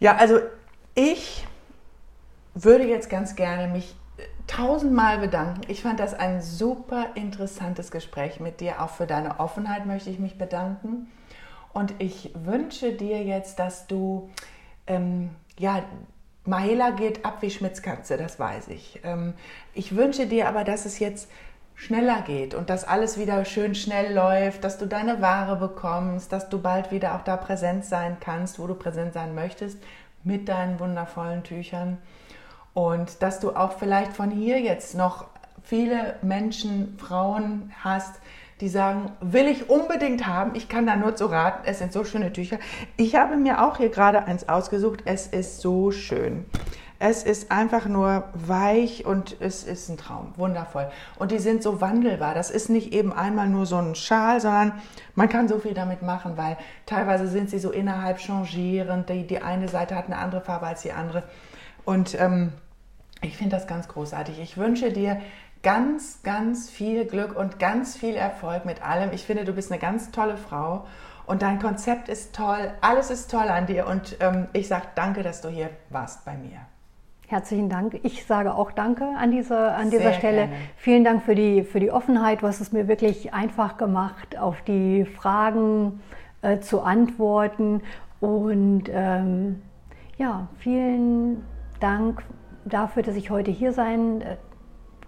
Ja, 0.00 0.16
also 0.16 0.40
ich 0.94 1.46
würde 2.54 2.84
jetzt 2.84 3.08
ganz 3.08 3.36
gerne 3.36 3.72
mich 3.72 3.94
äh, 4.18 4.22
tausendmal 4.46 5.18
bedanken. 5.18 5.62
Ich 5.68 5.82
fand 5.82 6.00
das 6.00 6.14
ein 6.14 6.42
super 6.42 7.08
interessantes 7.14 7.90
Gespräch 7.90 8.40
mit 8.40 8.60
dir. 8.60 8.82
Auch 8.82 8.90
für 8.90 9.06
deine 9.06 9.40
Offenheit 9.40 9.86
möchte 9.86 10.10
ich 10.10 10.18
mich 10.18 10.38
bedanken. 10.38 11.10
Und 11.72 11.94
ich 11.98 12.32
wünsche 12.34 12.92
dir 12.92 13.22
jetzt, 13.22 13.58
dass 13.58 13.86
du, 13.86 14.30
ähm, 14.86 15.30
ja, 15.58 15.82
Mahela 16.44 16.90
geht 16.90 17.24
ab 17.24 17.38
wie 17.40 17.50
Schmitzkatze, 17.50 18.16
das 18.16 18.38
weiß 18.38 18.68
ich. 18.68 19.00
Ähm, 19.04 19.34
ich 19.74 19.96
wünsche 19.96 20.26
dir 20.26 20.48
aber, 20.48 20.64
dass 20.64 20.84
es 20.84 20.98
jetzt 20.98 21.30
schneller 21.82 22.22
geht 22.22 22.54
und 22.54 22.70
dass 22.70 22.84
alles 22.84 23.18
wieder 23.18 23.44
schön 23.44 23.74
schnell 23.74 24.14
läuft, 24.14 24.62
dass 24.62 24.78
du 24.78 24.86
deine 24.86 25.20
Ware 25.20 25.56
bekommst, 25.56 26.32
dass 26.32 26.48
du 26.48 26.60
bald 26.60 26.92
wieder 26.92 27.16
auch 27.16 27.22
da 27.22 27.36
präsent 27.36 27.84
sein 27.84 28.18
kannst, 28.20 28.60
wo 28.60 28.68
du 28.68 28.74
präsent 28.74 29.14
sein 29.14 29.34
möchtest, 29.34 29.78
mit 30.22 30.48
deinen 30.48 30.78
wundervollen 30.78 31.42
Tüchern. 31.42 31.98
Und 32.72 33.20
dass 33.22 33.40
du 33.40 33.50
auch 33.56 33.72
vielleicht 33.78 34.12
von 34.12 34.30
hier 34.30 34.60
jetzt 34.60 34.94
noch 34.94 35.26
viele 35.64 36.14
Menschen, 36.22 36.96
Frauen 36.98 37.72
hast, 37.82 38.14
die 38.60 38.68
sagen, 38.68 39.10
will 39.20 39.48
ich 39.48 39.68
unbedingt 39.68 40.24
haben, 40.24 40.54
ich 40.54 40.68
kann 40.68 40.86
da 40.86 40.94
nur 40.94 41.16
zu 41.16 41.26
raten, 41.26 41.62
es 41.66 41.80
sind 41.80 41.92
so 41.92 42.04
schöne 42.04 42.32
Tücher. 42.32 42.58
Ich 42.96 43.16
habe 43.16 43.36
mir 43.36 43.60
auch 43.60 43.78
hier 43.78 43.88
gerade 43.88 44.24
eins 44.26 44.48
ausgesucht, 44.48 45.00
es 45.04 45.26
ist 45.26 45.60
so 45.60 45.90
schön. 45.90 46.46
Es 47.04 47.24
ist 47.24 47.50
einfach 47.50 47.86
nur 47.86 48.28
weich 48.32 49.04
und 49.04 49.36
es 49.40 49.64
ist 49.64 49.88
ein 49.88 49.96
Traum. 49.96 50.34
Wundervoll. 50.36 50.88
Und 51.18 51.32
die 51.32 51.40
sind 51.40 51.60
so 51.60 51.80
wandelbar. 51.80 52.32
Das 52.32 52.48
ist 52.48 52.70
nicht 52.70 52.92
eben 52.92 53.12
einmal 53.12 53.48
nur 53.48 53.66
so 53.66 53.76
ein 53.76 53.96
Schal, 53.96 54.40
sondern 54.40 54.80
man 55.16 55.28
kann 55.28 55.48
so 55.48 55.58
viel 55.58 55.74
damit 55.74 56.02
machen, 56.02 56.36
weil 56.36 56.56
teilweise 56.86 57.26
sind 57.26 57.50
sie 57.50 57.58
so 57.58 57.72
innerhalb 57.72 58.18
changierend. 58.18 59.08
Die, 59.08 59.26
die 59.26 59.42
eine 59.42 59.66
Seite 59.66 59.96
hat 59.96 60.06
eine 60.06 60.16
andere 60.16 60.42
Farbe 60.42 60.66
als 60.68 60.82
die 60.82 60.92
andere. 60.92 61.24
Und 61.84 62.14
ähm, 62.20 62.52
ich 63.20 63.36
finde 63.36 63.56
das 63.56 63.66
ganz 63.66 63.88
großartig. 63.88 64.38
Ich 64.38 64.56
wünsche 64.56 64.92
dir 64.92 65.20
ganz, 65.64 66.22
ganz 66.22 66.70
viel 66.70 67.04
Glück 67.04 67.36
und 67.36 67.58
ganz 67.58 67.96
viel 67.96 68.14
Erfolg 68.14 68.64
mit 68.64 68.80
allem. 68.80 69.10
Ich 69.12 69.24
finde, 69.24 69.44
du 69.44 69.54
bist 69.54 69.72
eine 69.72 69.80
ganz 69.80 70.12
tolle 70.12 70.36
Frau 70.36 70.86
und 71.26 71.42
dein 71.42 71.58
Konzept 71.58 72.08
ist 72.08 72.32
toll. 72.32 72.70
Alles 72.80 73.10
ist 73.10 73.28
toll 73.28 73.48
an 73.48 73.66
dir 73.66 73.88
und 73.88 74.18
ähm, 74.20 74.46
ich 74.52 74.68
sage 74.68 74.86
danke, 74.94 75.24
dass 75.24 75.40
du 75.40 75.48
hier 75.48 75.70
warst 75.90 76.24
bei 76.24 76.36
mir. 76.36 76.60
Herzlichen 77.32 77.70
Dank. 77.70 77.98
Ich 78.02 78.26
sage 78.26 78.54
auch 78.54 78.72
Danke 78.72 79.06
an, 79.06 79.30
diese, 79.30 79.56
an 79.56 79.88
dieser 79.88 80.12
Stelle. 80.12 80.48
Gerne. 80.48 80.52
Vielen 80.76 81.02
Dank 81.02 81.22
für 81.22 81.34
die, 81.34 81.62
für 81.62 81.80
die 81.80 81.90
Offenheit. 81.90 82.42
Du 82.42 82.46
hast 82.46 82.60
es 82.60 82.72
mir 82.72 82.88
wirklich 82.88 83.32
einfach 83.32 83.78
gemacht, 83.78 84.38
auf 84.38 84.60
die 84.60 85.06
Fragen 85.06 86.02
äh, 86.42 86.58
zu 86.58 86.82
antworten. 86.82 87.80
Und 88.20 88.90
ähm, 88.92 89.62
ja, 90.18 90.48
vielen 90.58 91.42
Dank 91.80 92.22
dafür, 92.66 93.02
dass 93.02 93.16
ich 93.16 93.30
heute 93.30 93.50
hier 93.50 93.72
sein 93.72 94.20
äh, 94.20 94.36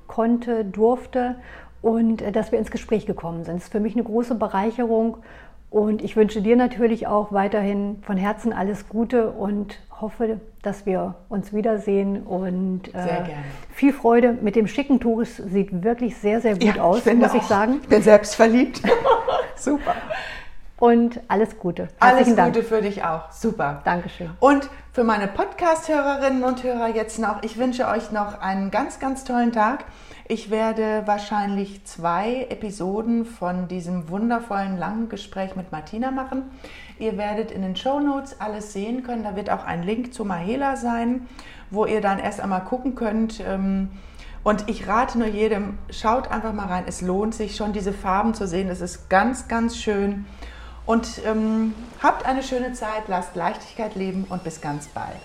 konnte, 0.06 0.64
durfte 0.64 1.36
und 1.82 2.22
äh, 2.22 2.32
dass 2.32 2.52
wir 2.52 2.58
ins 2.58 2.70
Gespräch 2.70 3.04
gekommen 3.04 3.44
sind. 3.44 3.56
Es 3.56 3.64
ist 3.64 3.72
für 3.72 3.80
mich 3.80 3.96
eine 3.96 4.04
große 4.04 4.36
Bereicherung 4.36 5.18
und 5.68 6.02
ich 6.02 6.16
wünsche 6.16 6.40
dir 6.40 6.56
natürlich 6.56 7.06
auch 7.06 7.32
weiterhin 7.32 7.98
von 8.00 8.16
Herzen 8.16 8.54
alles 8.54 8.88
Gute 8.88 9.30
und 9.32 9.78
hoffe, 10.04 10.38
dass 10.62 10.84
wir 10.84 11.14
uns 11.30 11.54
wiedersehen 11.54 12.22
und 12.22 12.94
äh, 12.94 13.24
viel 13.70 13.94
Freude 13.94 14.34
mit 14.34 14.54
dem 14.54 14.66
schicken 14.66 15.00
Tuch. 15.00 15.22
Es 15.22 15.38
sieht 15.38 15.82
wirklich 15.82 16.16
sehr, 16.18 16.42
sehr 16.42 16.52
gut 16.52 16.76
ja, 16.76 16.82
aus, 16.82 17.06
muss 17.06 17.32
ich 17.32 17.42
sagen. 17.42 17.80
Ich 17.82 17.88
bin 17.88 18.02
selbst 18.02 18.34
verliebt. 18.34 18.82
Super. 19.56 19.94
Und 20.78 21.20
alles 21.28 21.58
Gute. 21.58 21.88
Herzlichen 22.00 22.08
alles 22.08 22.36
Dank. 22.36 22.54
Gute 22.54 22.66
für 22.66 22.82
dich 22.82 23.04
auch. 23.04 23.30
Super. 23.30 23.82
Dankeschön. 23.84 24.30
Und 24.40 24.68
für 24.92 25.04
meine 25.04 25.28
Podcast-Hörerinnen 25.28 26.42
und 26.44 26.62
Hörer 26.62 26.88
jetzt 26.88 27.18
noch, 27.18 27.42
ich 27.42 27.58
wünsche 27.58 27.86
euch 27.88 28.12
noch 28.12 28.40
einen 28.40 28.70
ganz, 28.70 28.98
ganz 28.98 29.24
tollen 29.24 29.52
Tag. 29.52 29.84
Ich 30.26 30.50
werde 30.50 31.02
wahrscheinlich 31.04 31.84
zwei 31.84 32.46
Episoden 32.48 33.26
von 33.26 33.68
diesem 33.68 34.08
wundervollen 34.08 34.78
langen 34.78 35.08
Gespräch 35.08 35.54
mit 35.54 35.70
Martina 35.70 36.10
machen. 36.10 36.44
Ihr 36.98 37.18
werdet 37.18 37.50
in 37.50 37.62
den 37.62 37.76
Show 37.76 38.00
Notes 38.00 38.40
alles 38.40 38.72
sehen 38.72 39.02
können. 39.02 39.22
Da 39.22 39.36
wird 39.36 39.50
auch 39.50 39.64
ein 39.64 39.82
Link 39.82 40.14
zu 40.14 40.24
Mahela 40.24 40.76
sein, 40.76 41.28
wo 41.70 41.84
ihr 41.84 42.00
dann 42.00 42.18
erst 42.18 42.40
einmal 42.40 42.64
gucken 42.64 42.94
könnt. 42.94 43.40
Ähm, 43.46 43.90
und 44.44 44.68
ich 44.68 44.88
rate 44.88 45.18
nur 45.18 45.28
jedem, 45.28 45.78
schaut 45.90 46.30
einfach 46.30 46.52
mal 46.52 46.66
rein. 46.66 46.84
Es 46.86 47.00
lohnt 47.00 47.34
sich 47.34 47.56
schon, 47.56 47.72
diese 47.72 47.92
Farben 47.92 48.34
zu 48.34 48.46
sehen. 48.46 48.68
Es 48.68 48.80
ist 48.80 49.08
ganz, 49.10 49.48
ganz 49.48 49.76
schön. 49.76 50.26
Und 50.86 51.22
ähm, 51.24 51.74
habt 52.02 52.26
eine 52.26 52.42
schöne 52.42 52.72
Zeit, 52.74 53.04
lasst 53.08 53.36
Leichtigkeit 53.36 53.94
leben 53.94 54.24
und 54.28 54.44
bis 54.44 54.60
ganz 54.60 54.86
bald. 54.88 55.16